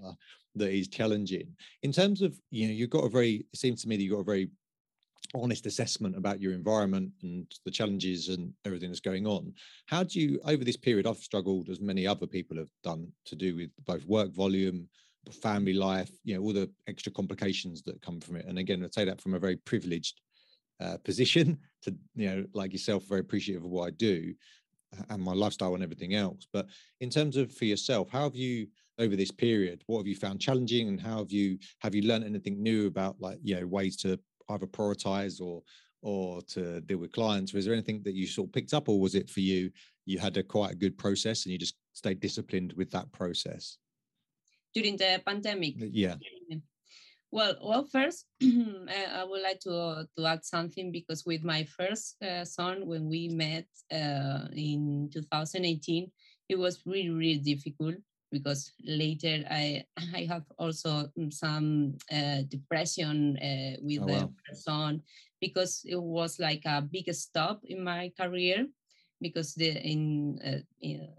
[0.57, 1.49] that is challenging.
[1.83, 3.47] In terms of you know, you've got a very.
[3.53, 4.51] It seems to me that you've got a very
[5.35, 9.53] honest assessment about your environment and the challenges and everything that's going on.
[9.87, 13.37] How do you, over this period, I've struggled as many other people have done to
[13.37, 14.89] do with both work volume,
[15.33, 18.47] family life, you know, all the extra complications that come from it.
[18.47, 20.21] And again, I say that from a very privileged
[20.81, 24.35] uh, position to, you know, like yourself, very appreciative of what I do
[25.09, 26.47] and my lifestyle and everything else.
[26.53, 26.67] But
[27.01, 28.69] in terms of for yourself, how have you
[28.99, 29.83] over this period?
[29.87, 33.21] What have you found challenging, and how have you have you learned anything new about
[33.21, 34.19] like you know ways to
[34.49, 35.63] either prioritize or
[36.03, 37.53] or to deal with clients?
[37.53, 39.71] Was there anything that you sort of picked up, or was it for you
[40.07, 43.79] you had a quite a good process and you just stayed disciplined with that process
[44.75, 45.75] during the pandemic?
[45.79, 46.17] Yeah.
[47.31, 52.45] Well, well, first I would like to to add something because with my first uh,
[52.45, 56.13] son, when we met uh, in 2018,
[56.49, 57.97] it was really really difficult
[58.35, 59.87] because later I
[60.19, 64.33] I have also some uh, depression uh, with oh, the wow.
[64.43, 65.03] person
[65.39, 68.67] because it was like a big stop in my career
[69.25, 70.61] because the in uh,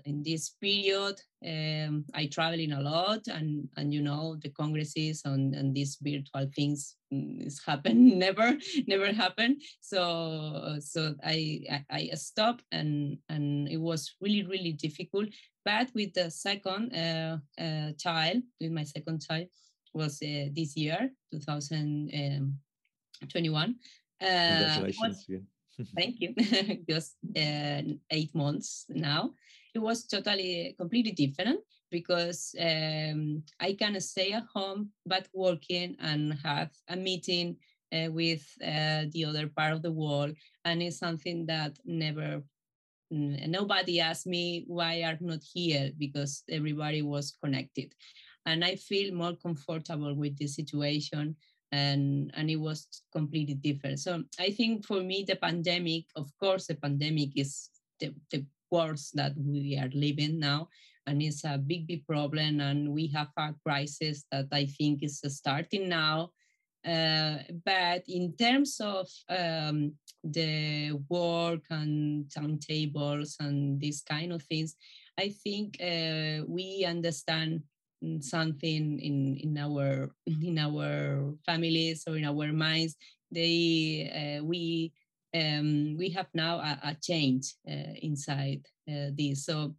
[0.05, 5.55] in, this period um, I traveling a lot and and you know the congresses and,
[5.55, 8.55] and these virtual things mm, is happen never
[8.87, 9.57] never happen.
[9.81, 15.29] So so I, I I stopped and and it was really really difficult.
[15.65, 19.47] But with the second uh, uh, child with my second child
[19.95, 23.75] was uh, this year 2021 um,
[24.21, 25.41] uh, Congratulations was,
[25.95, 26.33] thank you.
[26.89, 29.31] Just uh, eight months now
[29.73, 31.59] it was totally completely different
[31.91, 37.57] because um, i can stay at home but working and have a meeting
[37.95, 40.35] uh, with uh, the other part of the world.
[40.63, 42.43] And it's something that never
[43.11, 45.91] nobody asked me why i'm not here?
[45.97, 47.93] because everybody was connected.
[48.45, 51.35] And i feel more comfortable with this situation
[51.71, 53.99] and and it was completely different.
[53.99, 59.15] So i think for me the pandemic of course the pandemic is the, the worst
[59.15, 60.67] that we are living now
[61.07, 65.21] and it's a big big problem and we have a crisis that i think is
[65.27, 66.31] starting now.
[66.85, 69.91] Uh, but in terms of um,
[70.23, 74.75] the work and timetables and these kind of things
[75.17, 77.63] i think uh, we understand
[78.19, 82.95] something in in our in our families or in our minds
[83.31, 84.91] they uh, we
[85.35, 89.45] um, we have now a, a change uh, inside uh, this.
[89.45, 89.75] So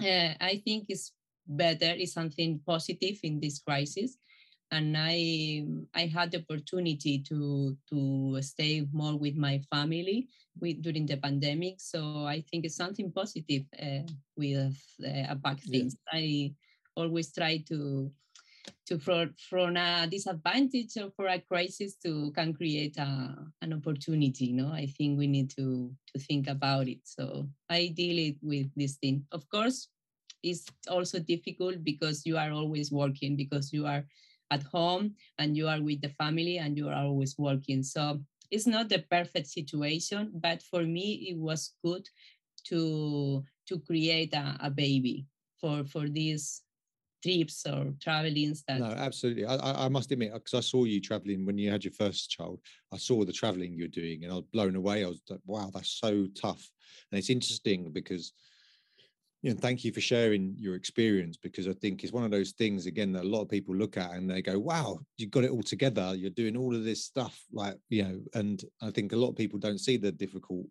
[0.00, 1.12] uh, i think it's
[1.46, 4.16] better it's something positive in this crisis.
[4.70, 5.62] And i
[5.94, 10.28] i had the opportunity to to stay more with my family
[10.58, 11.80] with, during the pandemic.
[11.80, 15.96] So i think it's something positive uh, with uh, back things.
[16.12, 16.20] Yeah.
[16.20, 16.54] i
[16.96, 18.10] always try to
[18.86, 24.52] to for, from a disadvantage or for a crisis to can create a, an opportunity
[24.52, 27.00] know i think we need to to think about it.
[27.04, 29.24] So i deal it with this thing.
[29.32, 29.88] Of course
[30.42, 34.04] it's also difficult because you are always working because you are
[34.50, 37.82] at home and you are with the family and you are always working.
[37.82, 42.06] So it's not the perfect situation but for me it was good
[42.68, 45.26] to to create a, a baby
[45.60, 46.63] for for this
[47.24, 51.00] trips or travelings that no absolutely i, I must admit uh, because i saw you
[51.00, 52.60] traveling when you had your first child
[52.92, 55.70] i saw the traveling you're doing and i was blown away i was like wow
[55.72, 56.70] that's so tough
[57.10, 58.32] and it's interesting because
[59.44, 62.52] you know, thank you for sharing your experience because I think it's one of those
[62.52, 65.44] things again that a lot of people look at and they go, "Wow, you got
[65.44, 66.14] it all together.
[66.16, 69.36] You're doing all of this stuff." Like you know, and I think a lot of
[69.36, 70.64] people don't see the difficult.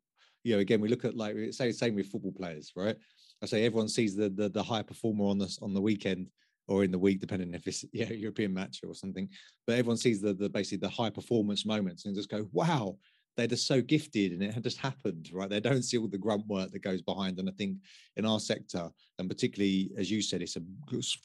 [0.43, 2.95] You know, again, we look at like say same with football players, right?
[3.43, 6.29] I say everyone sees the the, the high performer on the on the weekend
[6.67, 9.29] or in the week, depending if it's yeah European match or something.
[9.67, 12.97] But everyone sees the the basically the high performance moments and just go, wow,
[13.35, 15.49] they're just so gifted and it had just happened, right?
[15.49, 17.39] They don't see all the grunt work that goes behind.
[17.39, 17.77] And I think
[18.15, 18.89] in our sector,
[19.19, 20.61] and particularly as you said, it's a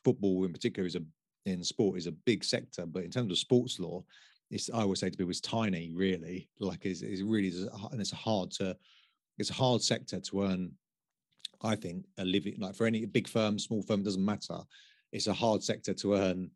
[0.04, 1.02] football in particular is a
[1.46, 4.04] in sport is a big sector, but in terms of sports law,
[4.50, 6.48] it's I always say to people it's tiny, really.
[6.58, 7.52] Like it's, it's really
[7.92, 8.76] and it's hard to
[9.38, 10.72] it's a hard sector to earn.
[11.62, 14.58] I think a living like for any big firm, small firm doesn't matter.
[15.12, 16.50] It's a hard sector to earn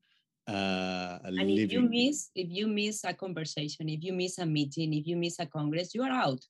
[0.46, 1.64] uh, and living.
[1.64, 5.16] if you miss if you miss a conversation, if you miss a meeting, if you
[5.16, 6.40] miss a congress, you are out.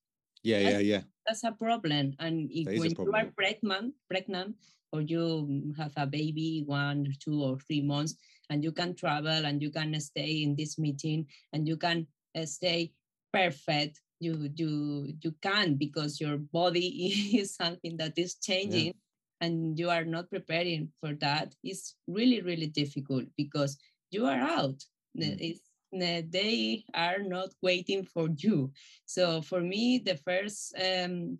[0.42, 1.02] Yeah, that's, yeah, yeah.
[1.26, 2.14] That's a problem.
[2.18, 4.56] And if when you are pregnant, pregnant,
[4.92, 8.16] or you have a baby one, two, or three months,
[8.50, 12.44] and you can travel and you can stay in this meeting and you can uh,
[12.44, 12.92] stay
[13.32, 16.88] perfect you you you can because your body
[17.40, 18.92] is something that is changing yeah.
[19.40, 23.78] and you are not preparing for that it's really really difficult because
[24.10, 24.78] you are out
[25.18, 25.36] mm.
[25.40, 25.60] it's,
[25.92, 28.72] they are not waiting for you
[29.04, 31.38] so for me the first um,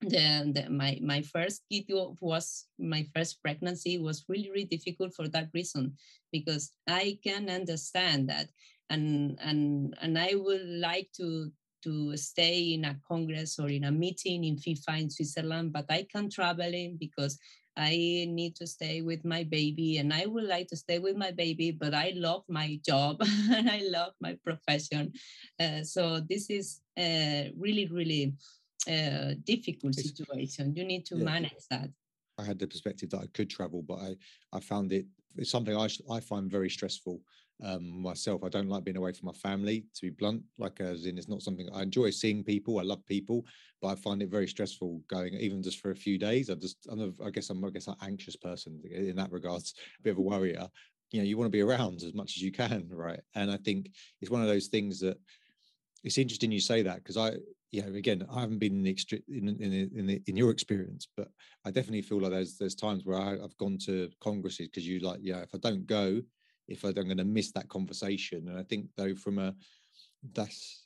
[0.00, 1.84] the, the, my my first kid
[2.20, 5.94] was my first pregnancy was really really difficult for that reason
[6.32, 8.48] because I can understand that
[8.90, 11.52] and and and I would like to
[11.84, 16.06] to stay in a congress or in a meeting in FIFA in Switzerland but I
[16.12, 17.38] can't travel in because
[17.76, 21.32] I need to stay with my baby and I would like to stay with my
[21.32, 23.16] baby, but I love my job
[23.50, 25.12] and I love my profession.
[25.58, 28.34] Uh, so this is uh, really, really
[28.88, 30.74] uh, difficult situation.
[30.76, 31.24] You need to yeah.
[31.24, 31.88] manage that.
[32.38, 34.16] I had the perspective that I could travel, but I,
[34.52, 35.06] I found it
[35.36, 37.20] it's something I, I find very stressful
[37.62, 38.42] um, myself.
[38.44, 40.42] I don't like being away from my family, to be blunt.
[40.58, 42.78] Like as in, it's not something I enjoy seeing people.
[42.78, 43.44] I love people,
[43.80, 46.50] but I find it very stressful going even just for a few days.
[46.50, 49.74] I just, I'm a, I guess I'm, I guess, an anxious person in that regards,
[50.00, 50.68] a bit of a worrier.
[51.12, 53.20] You know, you want to be around as much as you can, right?
[53.34, 53.90] And I think
[54.20, 55.18] it's one of those things that
[56.02, 57.32] it's interesting you say that because I,
[57.70, 60.50] you know, again, I haven't been in the extre- in in, in, the, in your
[60.50, 61.28] experience, but
[61.64, 65.00] I definitely feel like there's there's times where I, have gone to congresses because you
[65.00, 66.20] like, yeah, if I don't go,
[66.68, 69.54] if I'm going to miss that conversation, and I think though from a
[70.32, 70.84] that's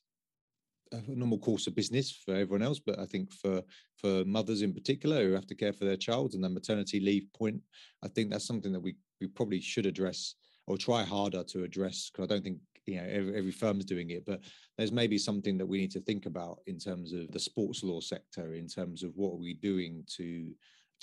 [0.92, 3.62] a normal course of business for everyone else, but I think for
[3.96, 7.26] for mothers in particular who have to care for their child and the maternity leave
[7.36, 7.60] point,
[8.02, 10.34] I think that's something that we we probably should address
[10.66, 14.10] or try harder to address because I don't think you know every, every firm's doing
[14.10, 14.24] it.
[14.24, 14.40] But
[14.76, 18.00] there's maybe something that we need to think about in terms of the sports law
[18.00, 20.52] sector in terms of what are we doing to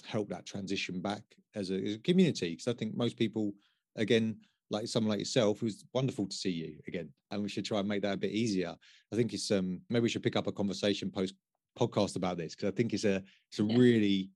[0.04, 1.24] help that transition back
[1.56, 2.52] as a, as a community.
[2.52, 3.54] Because i think most people
[3.96, 4.38] again
[4.70, 7.88] like someone like yourself who's wonderful to see you again and we should try and
[7.88, 8.76] make that a bit easier
[9.12, 11.36] i think it's um maybe we should pick up a conversation post
[11.78, 13.78] podcast about this because i think it's a it's a yeah.
[13.78, 14.32] really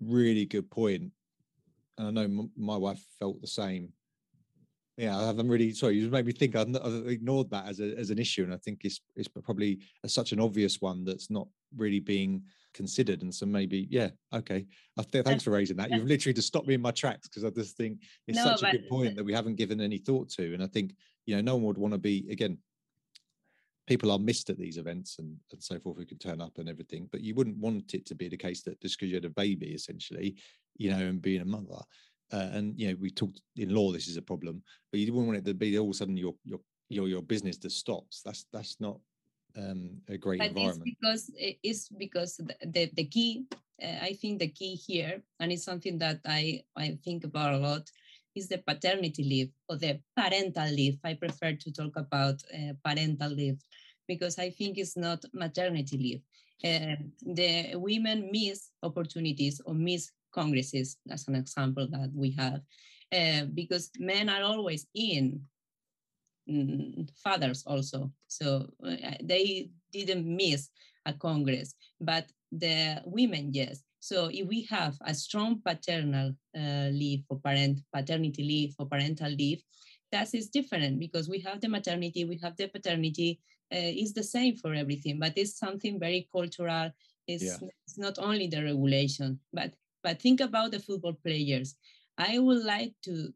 [0.00, 1.10] really good point
[1.98, 3.92] and i know m- my wife felt the same
[4.98, 5.72] yeah, I haven't really.
[5.72, 6.56] Sorry, you made me think.
[6.56, 9.78] I've, I've, ignored that as a, as an issue, and I think it's it's probably
[10.02, 11.46] a, such an obvious one that's not
[11.76, 12.42] really being
[12.74, 13.22] considered.
[13.22, 14.66] And so maybe, yeah, okay.
[14.98, 15.90] I th- thanks for raising that.
[15.92, 18.64] You've literally just stopped me in my tracks because I just think it's no, such
[18.64, 20.52] a good point that we haven't given any thought to.
[20.52, 20.96] And I think
[21.26, 22.58] you know, no one would want to be again.
[23.86, 26.68] People are missed at these events and, and so forth who can turn up and
[26.68, 29.24] everything, but you wouldn't want it to be the case that just because you had
[29.24, 30.36] a baby, essentially,
[30.76, 31.78] you know, and being a mother,
[32.32, 35.28] uh, and you know we talked in law this is a problem but you wouldn't
[35.28, 38.22] want it to be all of a sudden your your your your business just stops.
[38.22, 38.98] That's that's not
[39.56, 40.82] um, a great but environment.
[40.88, 43.46] it's because it's because the, the, the key
[43.82, 47.58] uh, i think the key here and it's something that i i think about a
[47.58, 47.90] lot
[48.34, 50.96] is the paternity leave or the parental leave.
[51.02, 53.58] I prefer to talk about uh, parental leave
[54.06, 56.22] because i think it's not maternity leave.
[56.64, 62.60] Uh, the women miss opportunities or miss congresses, as an example that we have,
[63.18, 65.40] uh, because men are always in,
[66.48, 68.12] mm, fathers also.
[68.26, 68.46] So
[68.84, 70.70] uh, they didn't miss
[71.06, 73.82] a congress, but the women, yes.
[74.00, 79.30] So if we have a strong paternal uh, leave for parent, paternity leave for parental
[79.30, 79.62] leave,
[80.12, 83.40] that is different because we have the maternity, we have the paternity,
[83.74, 86.90] uh, it's the same for everything, but it's something very cultural.
[87.26, 87.68] It's, yeah.
[87.86, 89.74] it's not only the regulation, but
[90.08, 91.76] but think about the football players.
[92.16, 93.28] I would like to,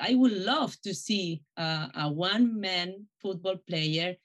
[0.00, 4.16] I would love to see uh, a one man football player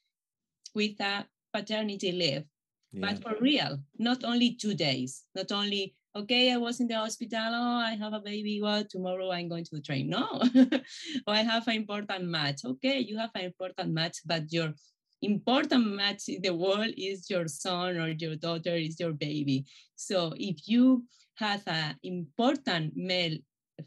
[0.74, 2.46] with a paternity leave,
[2.94, 3.02] yeah.
[3.02, 7.52] but for real, not only two days, not only, okay, I was in the hospital,
[7.52, 10.10] oh, I have a baby, well, tomorrow I'm going to the train.
[10.10, 10.42] No,
[11.28, 12.62] or I have an important match.
[12.64, 14.74] Okay, you have an important match, but your
[15.22, 19.66] important match in the world is your son or your daughter is your baby.
[19.96, 21.06] So if you
[21.36, 23.38] have an important male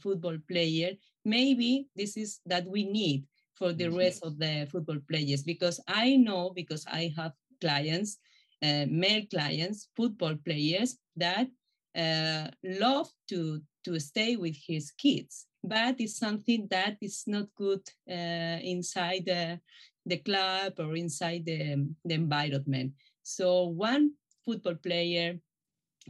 [0.01, 0.93] football player,
[1.24, 3.24] maybe this is that we need
[3.55, 5.43] for the rest of the football players.
[5.43, 8.18] Because I know because I have clients,
[8.62, 11.49] uh, male clients, football players that
[11.97, 15.47] uh, love to to stay with his kids.
[15.64, 19.61] But it's something that is not good uh, inside the,
[20.07, 22.92] the club or inside the, the environment.
[23.22, 24.12] So one
[24.44, 25.38] football player,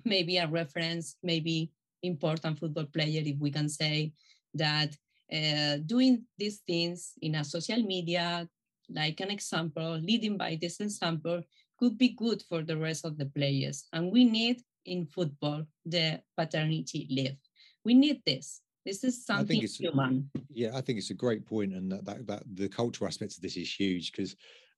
[0.04, 1.70] maybe a reference, maybe
[2.02, 4.12] important football player, if we can say
[4.54, 4.96] that
[5.32, 8.48] uh, doing these things in a social media,
[8.88, 11.42] like an example, leading by this example,
[11.78, 13.86] could be good for the rest of the players.
[13.92, 17.36] And we need in football the paternity leave.
[17.84, 18.61] We need this.
[18.84, 20.30] This is something human.
[20.50, 23.42] Yeah, I think it's a great point, and that, that, that the cultural aspects of
[23.42, 24.36] this is huge because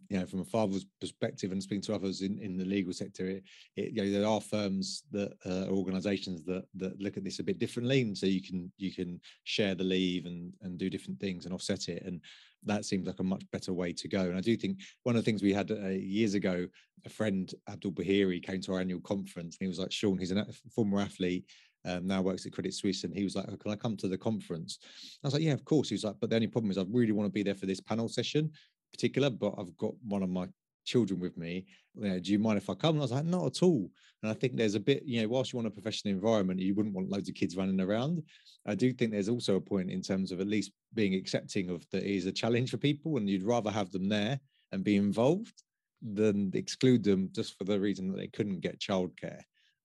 [0.08, 3.26] you know, from a father's perspective and speaking to others in, in the legal sector,
[3.26, 3.44] it,
[3.76, 7.44] it, you know, there are firms that uh, organisations that that look at this a
[7.44, 11.18] bit differently, and so you can you can share the leave and and do different
[11.20, 12.20] things and offset it, and
[12.64, 14.22] that seems like a much better way to go.
[14.22, 16.66] And I do think one of the things we had uh, years ago,
[17.04, 20.32] a friend Abdul Bahiri came to our annual conference, and he was like, "Sean, he's
[20.32, 21.46] a former athlete."
[21.84, 24.08] Um, now works at Credit Suisse, and he was like, oh, "Can I come to
[24.08, 24.78] the conference?"
[25.22, 26.84] I was like, "Yeah, of course." He was like, "But the only problem is, I
[26.88, 28.50] really want to be there for this panel session
[28.92, 30.48] particular, but I've got one of my
[30.84, 31.66] children with me.
[31.94, 32.90] You know, do you mind if I come?
[32.90, 33.90] And I was like, not at all.
[34.22, 36.74] And I think there's a bit, you know, whilst you want a professional environment, you
[36.74, 38.22] wouldn't want loads of kids running around.
[38.66, 41.84] I do think there's also a point in terms of at least being accepting of
[41.90, 44.38] that is a challenge for people, and you'd rather have them there
[44.72, 45.62] and be involved
[46.02, 49.40] than exclude them just for the reason that they couldn't get childcare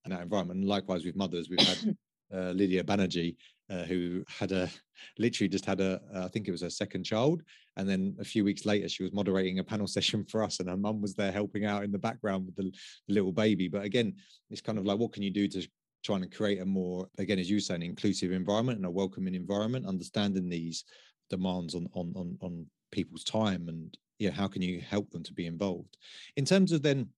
[0.09, 0.59] in that environment.
[0.59, 1.95] And likewise with mothers, we've had
[2.33, 3.35] uh, Lydia Banerjee,
[3.69, 4.69] uh, who had a
[5.17, 7.43] literally just had a, uh, I think it was her second child.
[7.77, 10.69] And then a few weeks later, she was moderating a panel session for us, and
[10.69, 12.71] her mum was there helping out in the background with the,
[13.07, 13.67] the little baby.
[13.67, 14.15] But again,
[14.49, 15.67] it's kind of like, what can you do to
[16.03, 19.35] try and create a more, again, as you say an inclusive environment and a welcoming
[19.35, 20.85] environment, understanding these
[21.29, 25.09] demands on on on, on people's time and yeah, you know, how can you help
[25.11, 25.97] them to be involved?
[26.35, 27.09] In terms of then,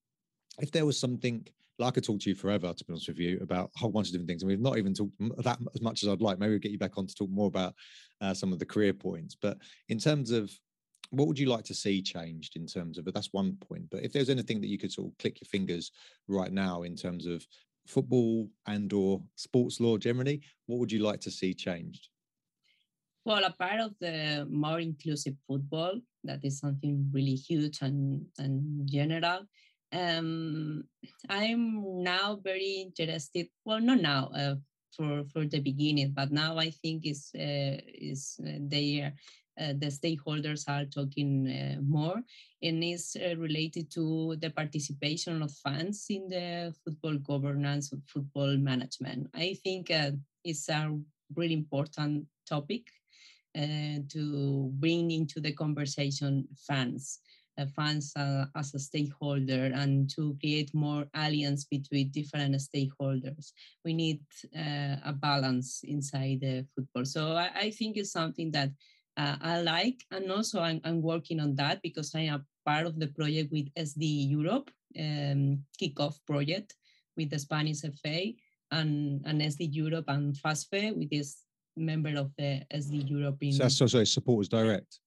[0.60, 1.48] if there was something
[1.80, 4.08] I could talk to you forever, to be honest with you, about a whole bunch
[4.08, 4.44] of different things.
[4.44, 5.14] And we've not even talked
[5.44, 6.40] that as much as I'd like.
[6.40, 7.74] Maybe we'll get you back on to talk more about
[8.22, 9.36] uh, some of the career points.
[9.40, 9.58] But
[9.90, 10.52] in terms of
[11.12, 13.90] what would you like to see changed in terms of, but that's one point.
[13.90, 15.92] But if there's anything that you could sort of click your fingers
[16.28, 17.46] right now in terms of
[17.88, 22.10] football and or sports law generally, what would you like to see changed?
[23.26, 28.90] Well, a part of the more inclusive football, that is something really huge and, and
[28.90, 29.46] general
[29.94, 30.84] um,
[31.30, 33.48] I'm now very interested.
[33.66, 34.56] Well, not now uh,
[34.96, 39.12] for for the beginning, but now I think is uh, is uh, they
[39.60, 42.22] uh, the stakeholders are talking uh, more,
[42.64, 48.58] and is uh, related to the participation of fans in the football governance of football
[48.58, 49.30] management.
[49.36, 49.92] I think
[50.44, 50.98] it's a
[51.36, 52.88] really important topic
[53.54, 57.20] to bring into the conversation fans
[57.68, 63.52] funds uh, as a stakeholder and to create more alliance between different stakeholders.
[63.86, 64.22] We need
[64.56, 67.06] uh, a balance inside the football.
[67.06, 68.70] So I, I think it's something that
[69.18, 72.98] uh, I like, and also I'm, I'm, working on that because I am part of
[72.98, 76.76] the project with SD Europe um, kickoff project
[77.18, 78.32] with the Spanish FA
[78.72, 81.44] and, and SD Europe and FASFE, with this
[81.76, 83.54] member of the SD European.
[83.54, 85.01] So, so sorry, supporters direct.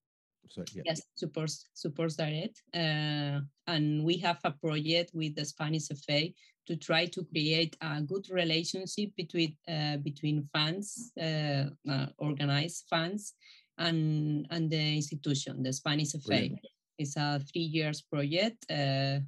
[0.49, 0.83] So, yeah.
[0.87, 6.29] Yes, supports supports direct, uh, and we have a project with the Spanish FA
[6.67, 13.35] to try to create a good relationship between uh, between fans, uh, uh, organized fans,
[13.79, 16.19] and and the institution, the Spanish FA.
[16.27, 16.67] Brilliant.
[16.99, 19.19] It's a three years project uh,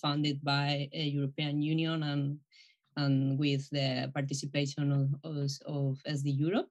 [0.00, 2.38] funded by a European Union and
[2.96, 6.68] and with the participation of, of, of SD Europe.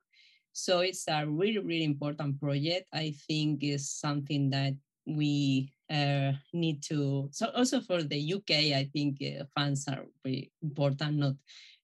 [0.56, 2.88] So it's a really, really important project.
[2.93, 4.74] I think is something that
[5.06, 7.28] we uh, need to.
[7.34, 11.18] So also for the UK, I think uh, funds are very important.
[11.18, 11.36] Not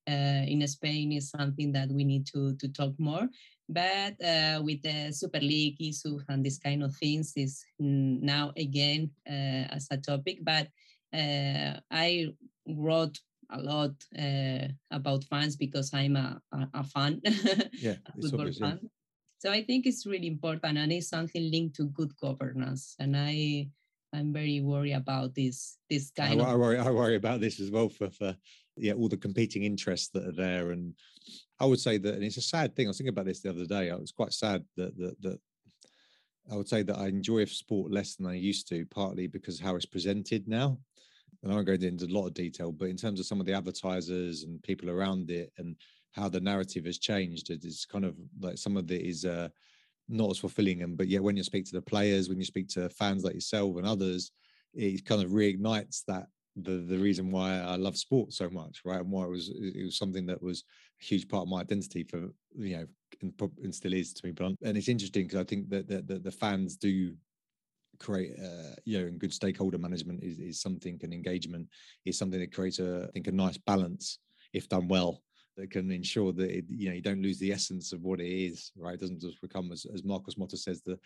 [0.08, 3.28] uh, in Spain is something that we need to to talk more.
[3.68, 9.12] But uh, with the Super League issue and this kind of things is now again
[9.28, 10.40] uh, as a topic.
[10.48, 10.72] But
[11.12, 12.32] uh, I
[12.72, 13.20] wrote
[13.52, 17.22] a lot uh, about fans because I'm a, a, a fan,
[17.74, 18.80] yeah, a football fan.
[18.82, 18.90] Yeah.
[19.40, 22.96] So I think it's really important and it's something linked to good governance.
[23.00, 23.70] And I
[24.14, 27.60] I'm very worried about this this kind I, of I worry I worry about this
[27.60, 28.36] as well for, for
[28.78, 30.94] yeah all the competing interests that are there and
[31.60, 33.50] I would say that and it's a sad thing I was thinking about this the
[33.50, 35.40] other day I was quite sad that that, that
[36.52, 39.76] I would say that I enjoy sport less than I used to partly because how
[39.76, 40.80] it's presented now
[41.44, 43.46] and I won't go into a lot of detail, but in terms of some of
[43.46, 45.76] the advertisers and people around it and
[46.12, 49.50] how the narrative has changed, it is kind of like some of it is uh,
[50.08, 50.84] not as fulfilling.
[50.84, 53.36] And but yet, when you speak to the players, when you speak to fans like
[53.36, 54.32] yourself and others,
[54.74, 56.28] it kind of reignites that
[56.58, 59.00] the the reason why I love sport so much, right?
[59.00, 60.64] And why it was it was something that was
[61.02, 62.86] a huge part of my identity for you know
[63.22, 63.34] and,
[63.64, 64.58] and still is to be blunt.
[64.64, 67.14] And it's interesting because I think that the, the, the fans do
[68.02, 71.68] create uh, you know and good stakeholder management is, is something and engagement
[72.06, 74.20] is something that creates a I think a nice balance
[74.54, 75.22] if done well
[75.58, 78.32] that can ensure that it, you know you don't lose the essence of what it
[78.32, 80.98] is right it doesn't just become as, as Marcos Motta says the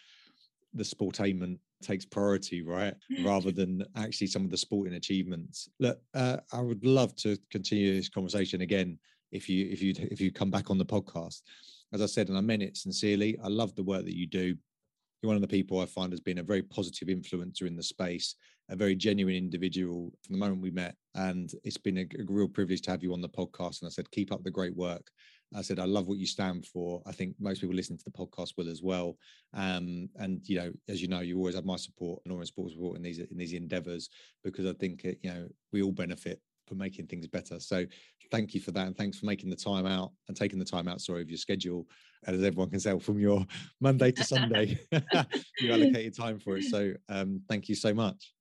[0.76, 2.94] the sportainment takes priority, right?
[3.24, 5.70] Rather than actually some of the sporting achievements.
[5.80, 9.00] Look, uh, I would love to continue this conversation again
[9.32, 11.42] if you if you if you come back on the podcast.
[11.94, 13.38] As I said, and I meant it sincerely.
[13.42, 14.58] I love the work that you do.
[15.22, 17.84] You're one of the people I find has been a very positive influencer in the
[17.84, 18.36] space,
[18.70, 20.96] a very genuine individual from the moment we met.
[21.16, 23.82] And it's been a, a real privilege to have you on the podcast.
[23.82, 25.10] And I said, keep up the great work.
[25.56, 27.02] I said, I love what you stand for.
[27.06, 29.18] I think most people listening to the podcast will as well.
[29.54, 32.98] Um, and you know, as you know, you always have my support and Sports Report
[32.98, 34.10] in these in these endeavours
[34.44, 37.60] because I think it, you know we all benefit for making things better.
[37.60, 37.86] So
[38.32, 40.88] thank you for that, and thanks for making the time out and taking the time
[40.88, 41.02] out.
[41.02, 41.88] Sorry of your schedule,
[42.26, 43.46] as everyone can tell from your
[43.82, 44.80] Monday to Sunday,
[45.62, 46.64] you allocated time for it.
[46.64, 48.34] So um, thank you so much.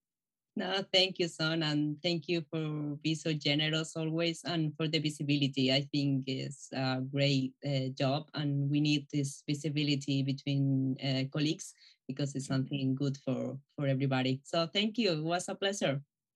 [0.57, 5.01] No, thank you, Sean, and thank you for being so generous always, and for the
[5.01, 5.73] visibility.
[5.73, 11.75] I think is a great uh, job, and we need this visibility between uh, colleagues
[12.07, 14.43] because it's something good for for everybody.
[14.45, 15.19] So thank you.
[15.19, 16.01] It was a pleasure.